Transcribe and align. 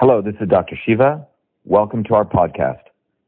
Hello, 0.00 0.22
this 0.22 0.36
is 0.40 0.48
Dr. 0.48 0.78
Shiva. 0.86 1.26
Welcome 1.64 2.04
to 2.04 2.14
our 2.14 2.24
podcast, 2.24 2.82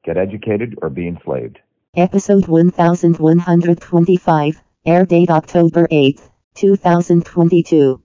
Get 0.05 0.17
Educated 0.17 0.79
or 0.81 0.89
Be 0.89 1.09
Enslaved. 1.09 1.59
Episode 1.97 2.47
1125, 2.47 4.63
air 4.87 5.05
date 5.05 5.31
October 5.31 5.89
8, 5.91 6.21
2022. 6.55 8.01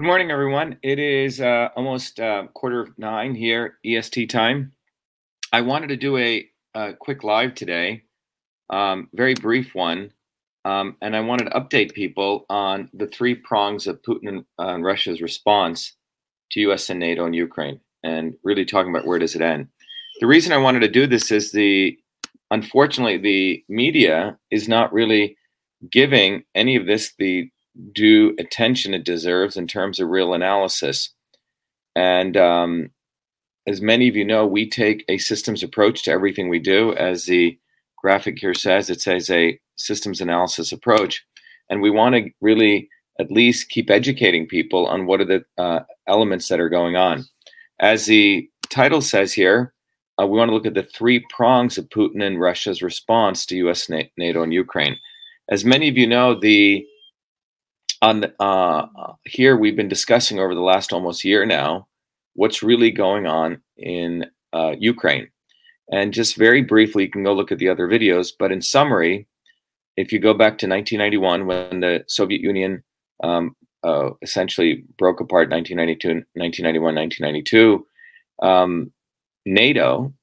Good 0.00 0.06
morning, 0.06 0.30
everyone. 0.30 0.78
It 0.82 0.98
is 0.98 1.42
uh, 1.42 1.68
almost 1.76 2.20
uh, 2.20 2.46
quarter 2.54 2.80
of 2.80 2.98
nine 2.98 3.34
here, 3.34 3.74
EST 3.84 4.30
time. 4.30 4.72
I 5.52 5.60
wanted 5.60 5.88
to 5.88 5.96
do 5.98 6.16
a, 6.16 6.48
a 6.72 6.94
quick 6.94 7.22
live 7.22 7.54
today, 7.54 8.04
um, 8.70 9.10
very 9.12 9.34
brief 9.34 9.74
one, 9.74 10.14
um, 10.64 10.96
and 11.02 11.14
I 11.14 11.20
wanted 11.20 11.50
to 11.50 11.50
update 11.50 11.92
people 11.92 12.46
on 12.48 12.88
the 12.94 13.08
three 13.08 13.34
prongs 13.34 13.86
of 13.86 14.00
Putin 14.00 14.28
and, 14.28 14.44
uh, 14.58 14.68
and 14.68 14.82
Russia's 14.86 15.20
response 15.20 15.92
to 16.52 16.60
U.S. 16.60 16.88
and 16.88 16.98
NATO 16.98 17.26
and 17.26 17.36
Ukraine, 17.36 17.78
and 18.02 18.32
really 18.42 18.64
talking 18.64 18.90
about 18.90 19.06
where 19.06 19.18
does 19.18 19.34
it 19.34 19.42
end. 19.42 19.68
The 20.20 20.26
reason 20.26 20.54
I 20.54 20.64
wanted 20.64 20.80
to 20.80 20.88
do 20.88 21.06
this 21.06 21.30
is 21.30 21.52
the 21.52 21.98
unfortunately 22.50 23.18
the 23.18 23.62
media 23.68 24.38
is 24.50 24.66
not 24.66 24.94
really 24.94 25.36
giving 25.92 26.44
any 26.54 26.76
of 26.76 26.86
this 26.86 27.12
the 27.18 27.50
due 27.92 28.34
attention 28.38 28.94
it 28.94 29.04
deserves 29.04 29.56
in 29.56 29.66
terms 29.66 30.00
of 30.00 30.08
real 30.08 30.34
analysis. 30.34 31.10
And 31.94 32.36
um, 32.36 32.90
as 33.66 33.80
many 33.80 34.08
of 34.08 34.16
you 34.16 34.24
know, 34.24 34.46
we 34.46 34.68
take 34.68 35.04
a 35.08 35.18
systems 35.18 35.62
approach 35.62 36.02
to 36.04 36.10
everything 36.10 36.48
we 36.48 36.58
do. 36.58 36.94
As 36.94 37.24
the 37.24 37.58
graphic 37.96 38.38
here 38.38 38.54
says, 38.54 38.90
it 38.90 39.00
says 39.00 39.30
a 39.30 39.58
systems 39.76 40.20
analysis 40.20 40.72
approach. 40.72 41.24
And 41.68 41.80
we 41.80 41.90
want 41.90 42.14
to 42.14 42.30
really 42.40 42.88
at 43.18 43.30
least 43.30 43.68
keep 43.68 43.90
educating 43.90 44.46
people 44.46 44.86
on 44.86 45.06
what 45.06 45.20
are 45.20 45.26
the 45.26 45.44
uh, 45.58 45.80
elements 46.06 46.48
that 46.48 46.60
are 46.60 46.68
going 46.68 46.96
on. 46.96 47.24
As 47.78 48.06
the 48.06 48.48
title 48.70 49.00
says 49.00 49.32
here, 49.32 49.74
uh, 50.20 50.26
we 50.26 50.38
want 50.38 50.48
to 50.48 50.54
look 50.54 50.66
at 50.66 50.74
the 50.74 50.82
three 50.82 51.24
prongs 51.30 51.78
of 51.78 51.88
Putin 51.88 52.22
and 52.22 52.40
Russia's 52.40 52.82
response 52.82 53.46
to 53.46 53.56
US, 53.68 53.88
NATO, 53.88 54.42
and 54.42 54.52
Ukraine. 54.52 54.96
As 55.50 55.64
many 55.64 55.88
of 55.88 55.96
you 55.96 56.06
know, 56.06 56.38
the 56.38 56.86
on 58.02 58.32
uh, 58.40 58.86
here 59.24 59.56
we've 59.56 59.76
been 59.76 59.88
discussing 59.88 60.38
over 60.38 60.54
the 60.54 60.60
last 60.60 60.92
almost 60.92 61.24
year 61.24 61.44
now 61.44 61.86
what's 62.34 62.62
really 62.62 62.90
going 62.90 63.26
on 63.26 63.60
in 63.76 64.26
uh, 64.52 64.72
Ukraine. 64.78 65.28
And 65.92 66.12
just 66.12 66.36
very 66.36 66.62
briefly, 66.62 67.04
you 67.04 67.10
can 67.10 67.24
go 67.24 67.32
look 67.32 67.50
at 67.50 67.58
the 67.58 67.68
other 67.68 67.88
videos. 67.88 68.30
But 68.38 68.52
in 68.52 68.62
summary, 68.62 69.26
if 69.96 70.12
you 70.12 70.20
go 70.20 70.32
back 70.32 70.58
to 70.58 70.68
1991, 70.68 71.46
when 71.46 71.80
the 71.80 72.04
Soviet 72.06 72.40
Union 72.40 72.82
um, 73.22 73.56
uh, 73.82 74.10
essentially 74.22 74.84
broke 74.96 75.20
apart 75.20 75.50
1992, 75.50 76.26
1991, 76.34 76.94
1992, 76.94 77.86
um, 78.42 78.92
NATO, 79.44 80.14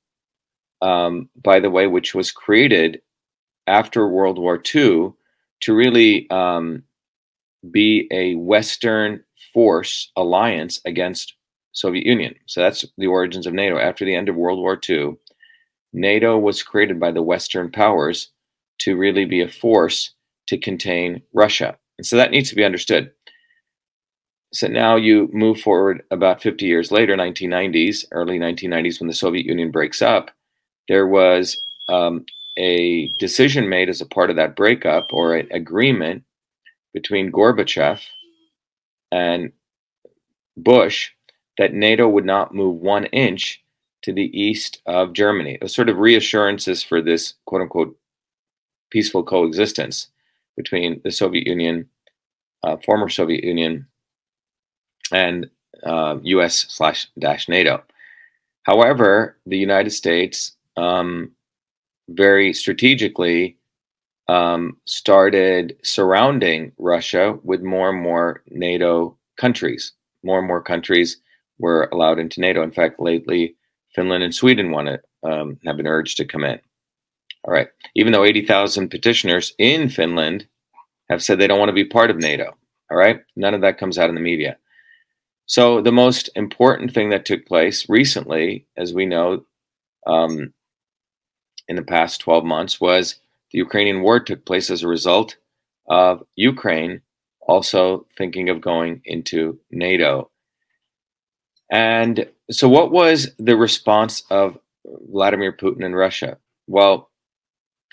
um, 0.81 1.29
by 1.43 1.59
the 1.59 1.69
way, 1.69 1.87
which 1.87 2.15
was 2.15 2.31
created 2.31 3.01
after 3.67 4.07
World 4.07 4.39
War 4.39 4.61
II 4.73 5.11
to 5.59 5.75
really 5.75 6.29
um, 6.29 6.83
be 7.71 8.07
a 8.11 8.35
Western 8.35 9.23
force 9.53 10.11
alliance 10.15 10.79
against 10.85 11.33
Soviet 11.71 12.05
Union. 12.05 12.35
So 12.45 12.61
that's 12.61 12.85
the 12.97 13.07
origins 13.07 13.47
of 13.47 13.53
NATO. 13.53 13.77
After 13.77 14.05
the 14.05 14.15
end 14.15 14.29
of 14.29 14.35
World 14.35 14.59
War 14.59 14.79
II, 14.87 15.15
NATO 15.93 16.37
was 16.37 16.63
created 16.63 16.99
by 16.99 17.11
the 17.11 17.21
Western 17.21 17.71
powers 17.71 18.31
to 18.79 18.95
really 18.95 19.25
be 19.25 19.41
a 19.41 19.47
force 19.47 20.11
to 20.47 20.57
contain 20.57 21.21
Russia. 21.33 21.77
And 21.97 22.05
so 22.05 22.15
that 22.15 22.31
needs 22.31 22.49
to 22.49 22.55
be 22.55 22.63
understood. 22.63 23.11
So 24.53 24.67
now 24.67 24.95
you 24.95 25.29
move 25.33 25.59
forward 25.59 26.03
about 26.09 26.41
50 26.41 26.65
years 26.65 26.91
later, 26.91 27.15
1990s, 27.15 28.05
early 28.11 28.39
1990s, 28.39 28.99
when 28.99 29.07
the 29.07 29.13
Soviet 29.13 29.45
Union 29.45 29.71
breaks 29.71 30.01
up, 30.01 30.31
there 30.87 31.07
was 31.07 31.59
um, 31.89 32.25
a 32.57 33.11
decision 33.19 33.67
made 33.69 33.89
as 33.89 34.01
a 34.01 34.05
part 34.05 34.29
of 34.29 34.35
that 34.37 34.55
breakup 34.55 35.07
or 35.11 35.35
an 35.35 35.47
agreement 35.51 36.23
between 36.97 37.31
Gorbachev 37.31 38.01
and 39.11 39.51
Bush 40.57 41.11
that 41.59 41.73
NATO 41.73 42.09
would 42.09 42.25
not 42.25 42.55
move 42.55 42.81
one 42.81 43.05
inch 43.05 43.63
to 44.01 44.11
the 44.11 44.29
east 44.39 44.81
of 44.87 45.13
Germany. 45.13 45.59
Was 45.61 45.75
sort 45.75 45.89
of 45.89 45.99
reassurances 45.99 46.81
for 46.81 46.99
this 46.99 47.35
quote 47.45 47.61
unquote 47.61 47.95
peaceful 48.89 49.21
coexistence 49.23 50.07
between 50.55 50.99
the 51.03 51.11
Soviet 51.11 51.45
Union, 51.45 51.87
uh, 52.63 52.77
former 52.77 53.09
Soviet 53.09 53.43
Union, 53.43 53.85
and 55.11 55.51
uh, 55.83 56.17
US 56.23 56.65
slash 56.67 57.07
dash 57.19 57.47
NATO. 57.47 57.83
However, 58.63 59.37
the 59.45 59.57
United 59.57 59.91
States 59.91 60.53
um, 60.75 61.31
very 62.09 62.53
strategically 62.53 63.56
um, 64.27 64.77
started 64.85 65.77
surrounding 65.83 66.73
Russia 66.77 67.37
with 67.43 67.61
more 67.61 67.89
and 67.89 68.01
more 68.01 68.43
NATO 68.49 69.17
countries. 69.37 69.93
More 70.23 70.39
and 70.39 70.47
more 70.47 70.61
countries 70.61 71.17
were 71.59 71.89
allowed 71.91 72.19
into 72.19 72.41
NATO. 72.41 72.61
In 72.61 72.71
fact, 72.71 72.99
lately, 72.99 73.55
Finland 73.95 74.23
and 74.23 74.35
Sweden 74.35 74.71
want 74.71 74.87
to 74.87 75.29
um, 75.29 75.59
have 75.65 75.77
been 75.77 75.87
urged 75.87 76.17
to 76.17 76.25
come 76.25 76.43
in. 76.43 76.59
All 77.43 77.53
right. 77.53 77.69
Even 77.95 78.11
though 78.11 78.25
80,000 78.25 78.89
petitioners 78.89 79.53
in 79.57 79.89
Finland 79.89 80.47
have 81.09 81.23
said 81.23 81.39
they 81.39 81.47
don't 81.47 81.59
want 81.59 81.69
to 81.69 81.73
be 81.73 81.85
part 81.85 82.11
of 82.11 82.17
NATO. 82.17 82.55
All 82.91 82.97
right. 82.97 83.21
None 83.35 83.53
of 83.53 83.61
that 83.61 83.77
comes 83.77 83.97
out 83.97 84.09
in 84.09 84.15
the 84.15 84.21
media. 84.21 84.57
So, 85.45 85.81
the 85.81 85.93
most 85.93 86.29
important 86.35 86.93
thing 86.93 87.09
that 87.09 87.23
took 87.23 87.45
place 87.45 87.87
recently, 87.87 88.67
as 88.75 88.93
we 88.93 89.05
know, 89.05 89.45
um, 90.05 90.53
in 91.69 91.77
the 91.77 91.83
past 91.83 92.19
12 92.19 92.43
months, 92.43 92.81
was 92.81 93.15
the 93.51 93.59
Ukrainian 93.59 94.01
war 94.01 94.19
took 94.19 94.45
place 94.45 94.69
as 94.69 94.83
a 94.83 94.87
result 94.87 95.37
of 95.87 96.23
Ukraine 96.35 97.01
also 97.47 98.05
thinking 98.17 98.49
of 98.49 98.61
going 98.61 99.01
into 99.05 99.59
NATO. 99.71 100.29
And 101.71 102.29
so, 102.51 102.69
what 102.69 102.91
was 102.91 103.31
the 103.39 103.57
response 103.57 104.23
of 104.29 104.57
Vladimir 104.85 105.51
Putin 105.51 105.83
and 105.83 105.95
Russia? 105.95 106.37
Well, 106.67 107.09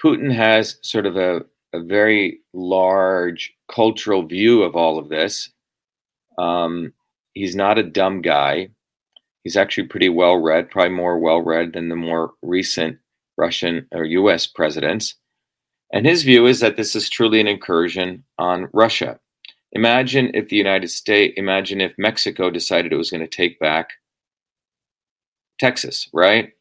Putin 0.02 0.32
has 0.32 0.78
sort 0.82 1.06
of 1.06 1.16
a, 1.16 1.44
a 1.72 1.82
very 1.82 2.40
large 2.52 3.52
cultural 3.72 4.24
view 4.26 4.62
of 4.62 4.76
all 4.76 4.98
of 4.98 5.08
this. 5.08 5.50
Um, 6.38 6.92
he's 7.32 7.56
not 7.56 7.78
a 7.78 7.82
dumb 7.82 8.22
guy. 8.22 8.70
He's 9.42 9.56
actually 9.56 9.88
pretty 9.88 10.08
well 10.08 10.36
read, 10.36 10.70
probably 10.70 10.94
more 10.94 11.18
well 11.18 11.40
read 11.40 11.72
than 11.72 11.88
the 11.88 11.96
more 11.96 12.32
recent 12.42 12.98
Russian 13.36 13.86
or 13.92 14.04
US 14.04 14.46
presidents. 14.46 15.16
And 15.94 16.04
his 16.04 16.24
view 16.24 16.46
is 16.46 16.58
that 16.58 16.76
this 16.76 16.96
is 16.96 17.08
truly 17.08 17.40
an 17.40 17.46
incursion 17.46 18.24
on 18.36 18.68
Russia. 18.72 19.20
Imagine 19.72 20.32
if 20.34 20.48
the 20.48 20.56
United 20.56 20.88
States, 20.88 21.34
imagine 21.36 21.80
if 21.80 21.94
Mexico 21.96 22.50
decided 22.50 22.92
it 22.92 22.96
was 22.96 23.12
going 23.12 23.20
to 23.20 23.28
take 23.28 23.60
back 23.60 23.90
Texas, 25.60 26.08
right? 26.12 26.52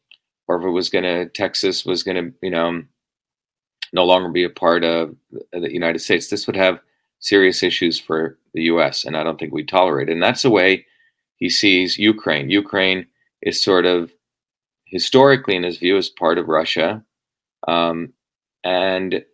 Or 0.46 0.60
if 0.60 0.64
it 0.64 0.70
was 0.70 0.88
going 0.88 1.02
to, 1.02 1.28
Texas 1.30 1.84
was 1.84 2.04
going 2.04 2.16
to, 2.16 2.32
you 2.42 2.50
know, 2.50 2.84
no 3.92 4.04
longer 4.04 4.28
be 4.28 4.44
a 4.44 4.50
part 4.50 4.84
of 4.84 5.16
the 5.52 5.72
United 5.72 5.98
States. 5.98 6.28
This 6.28 6.46
would 6.46 6.56
have 6.56 6.78
serious 7.18 7.64
issues 7.64 7.98
for 7.98 8.38
the 8.52 8.62
US, 8.64 9.04
and 9.04 9.16
I 9.16 9.24
don't 9.24 9.38
think 9.38 9.52
we 9.52 9.64
tolerate 9.64 10.10
it. 10.10 10.12
And 10.12 10.22
that's 10.22 10.42
the 10.42 10.50
way 10.50 10.86
he 11.36 11.50
sees 11.50 11.98
Ukraine. 11.98 12.50
Ukraine 12.50 13.06
is 13.42 13.60
sort 13.60 13.84
of 13.84 14.12
historically, 14.86 15.56
in 15.56 15.64
his 15.64 15.78
view, 15.78 15.96
is 15.96 16.08
part 16.08 16.38
of 16.38 16.46
Russia. 16.46 17.04
Um, 17.66 18.12
and 18.64 19.24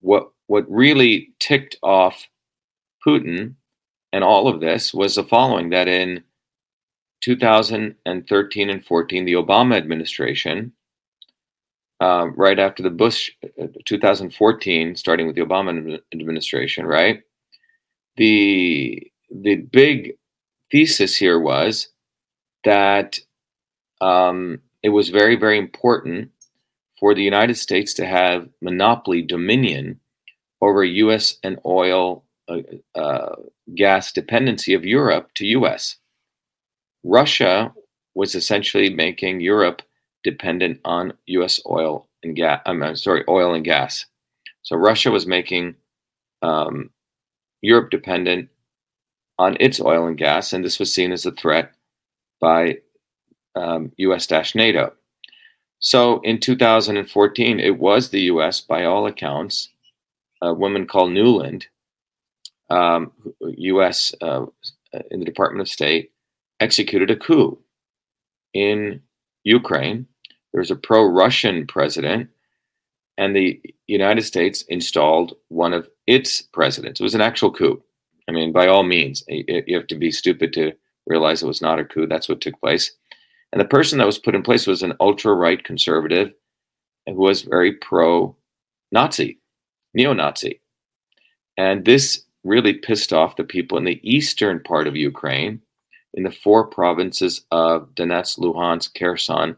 what 0.00 0.30
what 0.46 0.68
really 0.68 1.32
ticked 1.38 1.76
off 1.82 2.26
Putin 3.06 3.54
and 4.12 4.24
all 4.24 4.48
of 4.48 4.60
this 4.60 4.92
was 4.92 5.14
the 5.14 5.24
following 5.24 5.70
that 5.70 5.88
in 5.88 6.24
2013 7.22 8.70
and 8.70 8.84
14, 8.84 9.24
the 9.24 9.34
Obama 9.34 9.76
administration, 9.76 10.72
uh, 12.00 12.28
right 12.34 12.58
after 12.58 12.82
the 12.82 12.90
Bush 12.90 13.30
uh, 13.62 13.66
2014, 13.84 14.96
starting 14.96 15.26
with 15.26 15.36
the 15.36 15.42
Obama 15.42 16.00
administration, 16.12 16.86
right? 16.86 17.22
The 18.16 19.06
the 19.30 19.56
big 19.56 20.14
thesis 20.72 21.16
here 21.16 21.38
was 21.38 21.88
that 22.64 23.20
um, 24.00 24.60
it 24.82 24.88
was 24.88 25.10
very 25.10 25.36
very 25.36 25.58
important 25.58 26.30
for 27.00 27.14
the 27.14 27.22
United 27.22 27.56
States 27.56 27.94
to 27.94 28.06
have 28.06 28.48
monopoly 28.60 29.22
dominion 29.22 29.98
over 30.60 30.84
U.S. 30.84 31.38
and 31.42 31.58
oil 31.64 32.24
uh, 32.48 32.58
uh, 32.94 33.36
gas 33.74 34.12
dependency 34.12 34.74
of 34.74 34.84
Europe 34.84 35.30
to 35.36 35.46
US. 35.46 35.96
Russia 37.02 37.72
was 38.14 38.34
essentially 38.34 38.90
making 38.90 39.40
Europe 39.40 39.80
dependent 40.22 40.80
on 40.84 41.14
US 41.26 41.60
oil 41.66 42.06
and 42.22 42.36
gas. 42.36 42.60
I'm 42.66 42.94
sorry, 42.96 43.24
oil 43.28 43.54
and 43.54 43.64
gas. 43.64 44.04
So 44.62 44.76
Russia 44.76 45.10
was 45.10 45.26
making 45.26 45.76
um, 46.42 46.90
Europe 47.62 47.90
dependent 47.90 48.50
on 49.38 49.56
its 49.58 49.80
oil 49.80 50.06
and 50.06 50.18
gas, 50.18 50.52
and 50.52 50.62
this 50.62 50.78
was 50.78 50.92
seen 50.92 51.12
as 51.12 51.24
a 51.24 51.32
threat 51.32 51.72
by 52.40 52.78
um, 53.54 53.92
US 53.96 54.26
NATO. 54.54 54.92
So 55.80 56.20
in 56.20 56.38
2014, 56.38 57.58
it 57.58 57.78
was 57.78 58.10
the 58.10 58.20
US, 58.22 58.60
by 58.60 58.84
all 58.84 59.06
accounts, 59.06 59.70
a 60.42 60.52
woman 60.52 60.86
called 60.86 61.10
Nuland, 61.10 61.64
um, 62.68 63.12
US 63.40 64.14
uh, 64.20 64.46
in 65.10 65.20
the 65.20 65.26
Department 65.26 65.62
of 65.62 65.68
State, 65.68 66.12
executed 66.60 67.10
a 67.10 67.16
coup 67.16 67.58
in 68.52 69.00
Ukraine. 69.44 70.06
There 70.52 70.60
was 70.60 70.70
a 70.70 70.76
pro 70.76 71.04
Russian 71.04 71.66
president, 71.66 72.28
and 73.16 73.34
the 73.34 73.60
United 73.86 74.22
States 74.22 74.62
installed 74.68 75.34
one 75.48 75.72
of 75.72 75.88
its 76.06 76.42
presidents. 76.42 77.00
It 77.00 77.04
was 77.04 77.14
an 77.14 77.20
actual 77.20 77.52
coup. 77.52 77.82
I 78.28 78.32
mean, 78.32 78.52
by 78.52 78.66
all 78.66 78.82
means, 78.82 79.24
you 79.28 79.76
have 79.76 79.86
to 79.88 79.96
be 79.96 80.10
stupid 80.10 80.52
to 80.54 80.72
realize 81.06 81.42
it 81.42 81.46
was 81.46 81.62
not 81.62 81.78
a 81.78 81.84
coup. 81.84 82.06
That's 82.06 82.28
what 82.28 82.40
took 82.40 82.60
place. 82.60 82.92
And 83.52 83.60
the 83.60 83.66
person 83.66 83.98
that 83.98 84.06
was 84.06 84.18
put 84.18 84.34
in 84.34 84.42
place 84.42 84.66
was 84.66 84.82
an 84.82 84.94
ultra 85.00 85.34
right 85.34 85.62
conservative 85.62 86.32
who 87.06 87.14
was 87.14 87.42
very 87.42 87.72
pro 87.72 88.36
Nazi, 88.92 89.40
neo 89.94 90.12
Nazi. 90.12 90.60
And 91.56 91.84
this 91.84 92.24
really 92.44 92.74
pissed 92.74 93.12
off 93.12 93.36
the 93.36 93.44
people 93.44 93.76
in 93.76 93.84
the 93.84 94.00
eastern 94.02 94.60
part 94.60 94.86
of 94.86 94.96
Ukraine, 94.96 95.60
in 96.14 96.22
the 96.22 96.30
four 96.30 96.66
provinces 96.66 97.44
of 97.50 97.94
Donetsk, 97.94 98.38
Luhansk, 98.38 98.94
Kherson, 98.98 99.56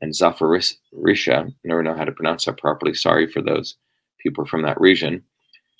and 0.00 0.12
Zaporizhia. 0.12 1.48
I 1.48 1.52
never 1.64 1.82
know 1.82 1.94
how 1.94 2.04
to 2.04 2.12
pronounce 2.12 2.44
that 2.44 2.58
properly. 2.58 2.94
Sorry 2.94 3.26
for 3.26 3.42
those 3.42 3.76
people 4.18 4.44
from 4.44 4.62
that 4.62 4.80
region. 4.80 5.22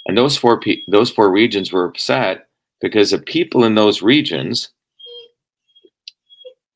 And 0.06 0.18
those 0.18 0.36
four 0.36 0.60
pe- 0.60 0.82
those 0.88 1.10
four 1.10 1.30
regions 1.30 1.72
were 1.72 1.86
upset 1.86 2.48
because 2.80 3.10
the 3.10 3.18
people 3.18 3.64
in 3.64 3.74
those 3.74 4.02
regions, 4.02 4.70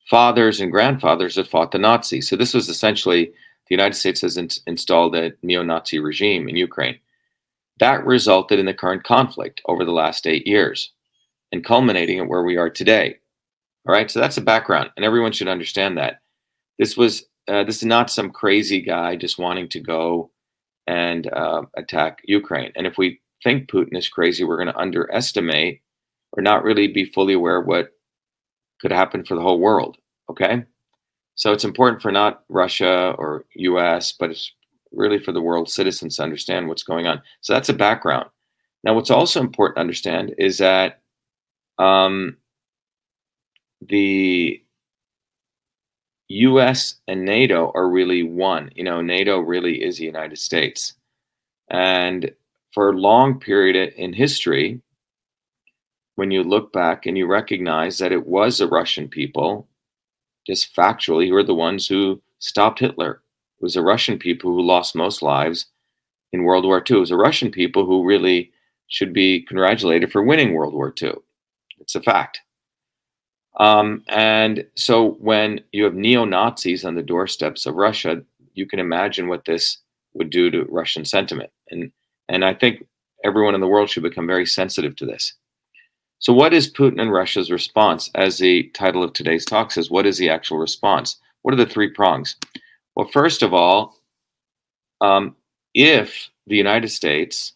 fathers 0.09 0.61
and 0.61 0.73
grandfathers, 0.73 1.37
had 1.37 1.49
fought 1.49 1.71
the 1.71 1.79
Nazis. 1.79 2.29
So 2.29 2.37
this 2.37 2.55
was 2.55 2.69
essentially 2.69 3.27
the 3.27 3.75
United 3.75 3.95
States 3.95 4.23
has 4.23 4.37
in- 4.37 4.49
installed 4.67 5.15
a 5.15 5.33
neo-Nazi 5.43 5.99
regime 5.99 6.49
in 6.49 6.57
Ukraine. 6.57 6.99
That 7.81 8.05
resulted 8.07 8.59
in 8.59 8.67
the 8.67 8.75
current 8.75 9.05
conflict 9.05 9.61
over 9.67 9.85
the 9.85 9.93
last 9.93 10.27
eight 10.27 10.47
years, 10.47 10.93
and 11.53 11.65
culminating 11.65 12.19
at 12.19 12.29
where 12.29 12.43
we 12.43 12.57
are 12.57 12.71
today. 12.71 13.19
All 13.87 13.95
right, 13.95 14.11
so 14.11 14.21
that's 14.21 14.35
the 14.35 14.41
background, 14.43 14.91
and 14.97 15.05
everyone 15.05 15.33
should 15.33 15.49
understand 15.49 15.97
that. 15.97 16.21
This 16.79 16.97
was 16.97 17.25
uh, 17.47 17.65
this 17.65 17.77
is 17.77 17.85
not 17.85 18.11
some 18.11 18.31
crazy 18.31 18.81
guy 18.83 19.17
just 19.17 19.39
wanting 19.39 19.69
to 19.71 19.81
go 19.81 20.31
and 20.87 21.33
uh, 21.33 21.63
attack 21.77 22.21
Ukraine. 22.25 22.73
And 22.77 22.87
if 22.87 22.99
we 22.99 23.21
think 23.43 23.71
Putin 23.71 23.97
is 23.97 24.09
crazy, 24.09 24.45
we're 24.45 24.57
going 24.57 24.69
to 24.69 24.77
underestimate 24.77 25.81
or 26.33 26.43
not 26.43 26.65
really 26.65 26.89
be 26.89 27.05
fully 27.05 27.35
aware 27.35 27.61
what 27.61 27.91
could 28.81 28.93
happen 28.93 29.25
for 29.25 29.35
the 29.35 29.41
whole 29.43 29.61
world. 29.61 29.97
Okay, 30.31 30.65
so 31.35 31.53
it's 31.53 31.65
important 31.65 32.03
for 32.03 32.13
not 32.13 32.45
Russia 32.49 33.15
or 33.19 33.45
U.S., 33.55 34.13
but 34.13 34.31
it's 34.31 34.53
really 34.93 35.19
for 35.19 35.33
the 35.33 35.43
world 35.43 35.71
citizens 35.71 36.17
to 36.17 36.23
understand 36.23 36.69
what's 36.69 36.83
going 36.83 37.07
on. 37.07 37.23
So 37.41 37.53
that's 37.53 37.69
a 37.69 37.75
background. 37.75 38.29
Now, 38.85 38.95
what's 38.95 39.11
also 39.11 39.41
important 39.41 39.77
to 39.77 39.81
understand 39.81 40.35
is 40.39 40.59
that 40.59 41.01
um, 41.79 42.37
the 43.81 44.63
US 46.29 46.97
and 47.07 47.25
NATO 47.25 47.73
are 47.75 47.89
really 47.89 48.23
one. 48.23 48.71
You 48.75 48.85
know, 48.85 49.01
NATO 49.01 49.39
really 49.39 49.83
is 49.83 49.99
the 49.99 50.05
United 50.05 50.39
States. 50.39 50.95
And 51.71 52.33
for 52.73 52.91
a 52.91 52.99
long 52.99 53.41
period 53.41 53.95
in 53.95 54.13
history, 54.13 54.81
when 56.19 56.33
you 56.33 56.43
look 56.43 56.73
back 56.73 57.07
and 57.07 57.17
you 57.17 57.29
recognize 57.29 57.99
that 57.99 58.11
it 58.11 58.27
was 58.27 58.59
the 58.59 58.67
Russian 58.67 59.07
people, 59.07 59.69
just 60.45 60.75
factually, 60.75 61.29
who 61.29 61.37
are 61.37 61.45
the 61.45 61.55
ones 61.55 61.87
who 61.87 62.21
stopped 62.41 62.81
Hitler. 62.81 63.23
It 63.61 63.63
was 63.63 63.75
the 63.75 63.85
Russian 63.85 64.19
people 64.19 64.51
who 64.51 64.61
lost 64.61 64.97
most 64.97 65.23
lives 65.23 65.67
in 66.33 66.43
World 66.43 66.65
War 66.65 66.79
II. 66.79 66.97
It 66.97 67.01
was 67.01 67.11
the 67.11 67.17
Russian 67.17 67.53
people 67.53 67.87
who 67.87 68.05
really 68.05 68.51
should 68.89 69.13
be 69.13 69.43
congratulated 69.43 70.11
for 70.11 70.21
winning 70.21 70.55
World 70.55 70.75
War 70.75 70.93
II. 71.01 71.13
It's 71.79 71.95
a 71.95 72.03
fact. 72.03 72.41
Um, 73.61 74.03
and 74.09 74.67
so 74.75 75.11
when 75.21 75.61
you 75.71 75.85
have 75.85 75.95
neo 75.95 76.25
Nazis 76.25 76.85
on 76.85 76.97
the 76.97 77.03
doorsteps 77.03 77.65
of 77.65 77.77
Russia, 77.77 78.23
you 78.55 78.67
can 78.67 78.81
imagine 78.81 79.29
what 79.29 79.45
this 79.45 79.79
would 80.15 80.31
do 80.31 80.51
to 80.51 80.65
Russian 80.65 81.05
sentiment. 81.05 81.51
And, 81.71 81.93
and 82.29 82.45
I 82.45 82.55
think 82.55 82.85
everyone 83.25 83.55
in 83.55 83.61
the 83.61 83.69
world 83.69 83.89
should 83.89 84.03
become 84.03 84.27
very 84.27 84.47
sensitive 84.47 84.97
to 84.97 85.07
this. 85.07 85.35
So, 86.21 86.33
what 86.33 86.53
is 86.53 86.71
Putin 86.71 87.01
and 87.01 87.13
Russia's 87.13 87.51
response? 87.51 88.11
As 88.15 88.39
the 88.39 88.65
title 88.75 89.05
of 89.05 89.13
today's 89.13 89.45
talk 89.45 89.71
says, 89.71 89.91
what 89.91 90.07
is 90.07 90.19
the 90.19 90.31
actual 90.31 90.59
response? 90.59 91.17
What 91.43 91.55
are 91.55 91.59
the 91.59 91.67
three 91.67 91.91
prongs? 91.91 92.37
Well, 92.97 93.07
first 93.07 93.43
of 93.43 93.55
all, 93.55 93.97
um, 95.01 95.37
if 95.75 96.29
the 96.49 96.57
United 96.57 96.89
States 96.89 97.53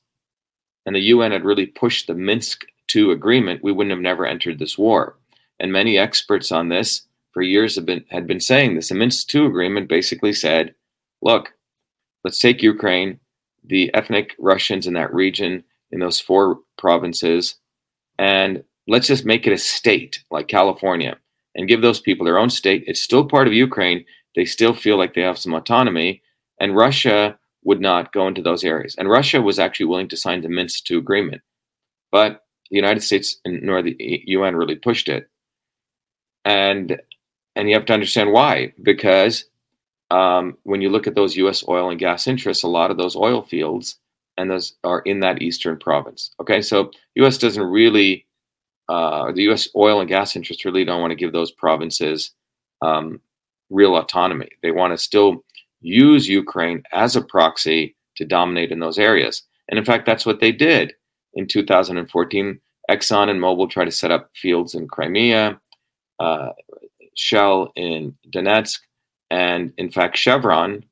and 0.86 0.94
the 0.94 1.00
UN 1.00 1.32
had 1.32 1.44
really 1.44 1.66
pushed 1.66 2.06
the 2.06 2.14
Minsk 2.14 2.64
II 2.94 3.10
agreement, 3.10 3.64
we 3.64 3.72
wouldn't 3.72 3.92
have 3.92 4.00
never 4.00 4.26
entered 4.26 4.58
this 4.58 4.78
war. 4.78 5.16
And 5.58 5.72
many 5.72 5.98
experts 5.98 6.52
on 6.52 6.68
this 6.68 7.02
for 7.32 7.42
years 7.42 7.74
have 7.76 7.86
been 7.86 8.04
had 8.10 8.26
been 8.26 8.40
saying 8.40 8.76
this. 8.76 8.90
The 8.90 8.94
Minsk 8.94 9.34
II 9.34 9.46
agreement 9.46 9.88
basically 9.88 10.32
said, 10.32 10.74
look, 11.20 11.52
let's 12.24 12.38
take 12.38 12.62
Ukraine, 12.62 13.18
the 13.64 13.92
ethnic 13.94 14.36
Russians 14.38 14.86
in 14.86 14.94
that 14.94 15.12
region, 15.12 15.64
in 15.90 16.00
those 16.00 16.20
four 16.20 16.60
provinces, 16.78 17.56
and 18.22 18.62
let's 18.86 19.08
just 19.08 19.26
make 19.26 19.46
it 19.46 19.52
a 19.52 19.58
state 19.58 20.22
like 20.30 20.48
California 20.48 21.16
and 21.54 21.68
give 21.68 21.82
those 21.82 22.00
people 22.00 22.24
their 22.24 22.38
own 22.38 22.50
state. 22.50 22.84
It's 22.86 23.02
still 23.02 23.24
part 23.26 23.46
of 23.46 23.52
Ukraine 23.52 24.04
they 24.34 24.44
still 24.44 24.74
feel 24.74 24.96
like 24.96 25.14
they 25.14 25.22
have 25.22 25.38
some 25.38 25.54
autonomy. 25.54 26.22
And 26.60 26.76
Russia 26.76 27.38
would 27.64 27.80
not 27.80 28.12
go 28.12 28.26
into 28.26 28.42
those 28.42 28.64
areas. 28.64 28.94
And 28.98 29.08
Russia 29.08 29.40
was 29.40 29.58
actually 29.58 29.86
willing 29.86 30.08
to 30.08 30.16
sign 30.16 30.42
the 30.42 30.48
Minsk 30.48 30.90
II 30.90 30.98
agreement. 30.98 31.42
But 32.10 32.44
the 32.70 32.76
United 32.76 33.02
States 33.02 33.36
and 33.44 33.62
nor 33.62 33.82
the 33.82 33.96
UN 33.98 34.56
really 34.56 34.76
pushed 34.76 35.08
it. 35.08 35.28
And 36.44 37.00
and 37.54 37.68
you 37.68 37.74
have 37.74 37.86
to 37.86 37.92
understand 37.92 38.32
why. 38.32 38.72
Because 38.82 39.44
um, 40.10 40.56
when 40.64 40.82
you 40.82 40.88
look 40.88 41.06
at 41.06 41.14
those 41.14 41.36
U.S. 41.36 41.64
oil 41.68 41.90
and 41.90 41.98
gas 41.98 42.26
interests, 42.26 42.64
a 42.64 42.68
lot 42.68 42.90
of 42.90 42.96
those 42.96 43.16
oil 43.16 43.42
fields 43.42 43.98
and 44.36 44.50
those 44.50 44.74
are 44.84 45.00
in 45.00 45.20
that 45.20 45.42
eastern 45.42 45.78
province. 45.78 46.30
Okay, 46.40 46.62
so 46.62 46.90
U.S. 47.16 47.38
doesn't 47.38 47.62
really, 47.62 48.26
uh, 48.88 49.32
the 49.32 49.42
U.S. 49.44 49.68
oil 49.76 50.00
and 50.00 50.08
gas 50.08 50.36
interests 50.36 50.64
really 50.64 50.84
don't 50.84 51.00
want 51.00 51.10
to 51.10 51.16
give 51.16 51.32
those 51.32 51.52
provinces 51.52 52.32
um, 52.80 53.20
real 53.70 53.96
autonomy. 53.96 54.48
They 54.62 54.70
want 54.70 54.92
to 54.92 54.98
still 54.98 55.44
use 55.80 56.28
Ukraine 56.28 56.82
as 56.92 57.16
a 57.16 57.22
proxy 57.22 57.96
to 58.16 58.24
dominate 58.24 58.70
in 58.70 58.80
those 58.80 58.98
areas. 58.98 59.42
And 59.68 59.78
in 59.78 59.84
fact, 59.84 60.06
that's 60.06 60.26
what 60.26 60.40
they 60.40 60.52
did 60.52 60.94
in 61.34 61.46
2014. 61.46 62.60
Exxon 62.90 63.30
and 63.30 63.40
Mobil 63.40 63.70
tried 63.70 63.86
to 63.86 63.90
set 63.90 64.10
up 64.10 64.30
fields 64.34 64.74
in 64.74 64.88
Crimea, 64.88 65.58
uh, 66.20 66.50
Shell 67.14 67.72
in 67.76 68.16
Donetsk, 68.30 68.78
and 69.30 69.72
in 69.78 69.90
fact, 69.90 70.16
Chevron 70.16 70.84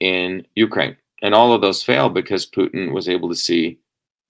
in 0.00 0.46
Ukraine. 0.54 0.96
And 1.22 1.34
all 1.34 1.52
of 1.52 1.60
those 1.60 1.82
failed 1.82 2.14
because 2.14 2.50
Putin 2.50 2.92
was 2.92 3.08
able 3.08 3.28
to 3.28 3.34
see 3.34 3.78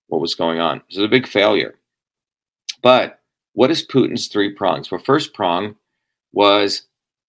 what 0.09 0.21
was 0.21 0.35
going 0.35 0.61
on. 0.61 0.83
So 0.89 0.99
it 0.99 1.03
was 1.03 1.07
a 1.07 1.09
big 1.09 1.27
failure. 1.27 1.77
But 2.83 3.21
what 3.53 3.71
is 3.71 3.87
Putin's 3.87 4.29
three 4.29 4.53
prongs? 4.53 4.91
Well, 4.91 5.01
first 5.01 5.35
prong 5.35 5.77
was 6.33 6.83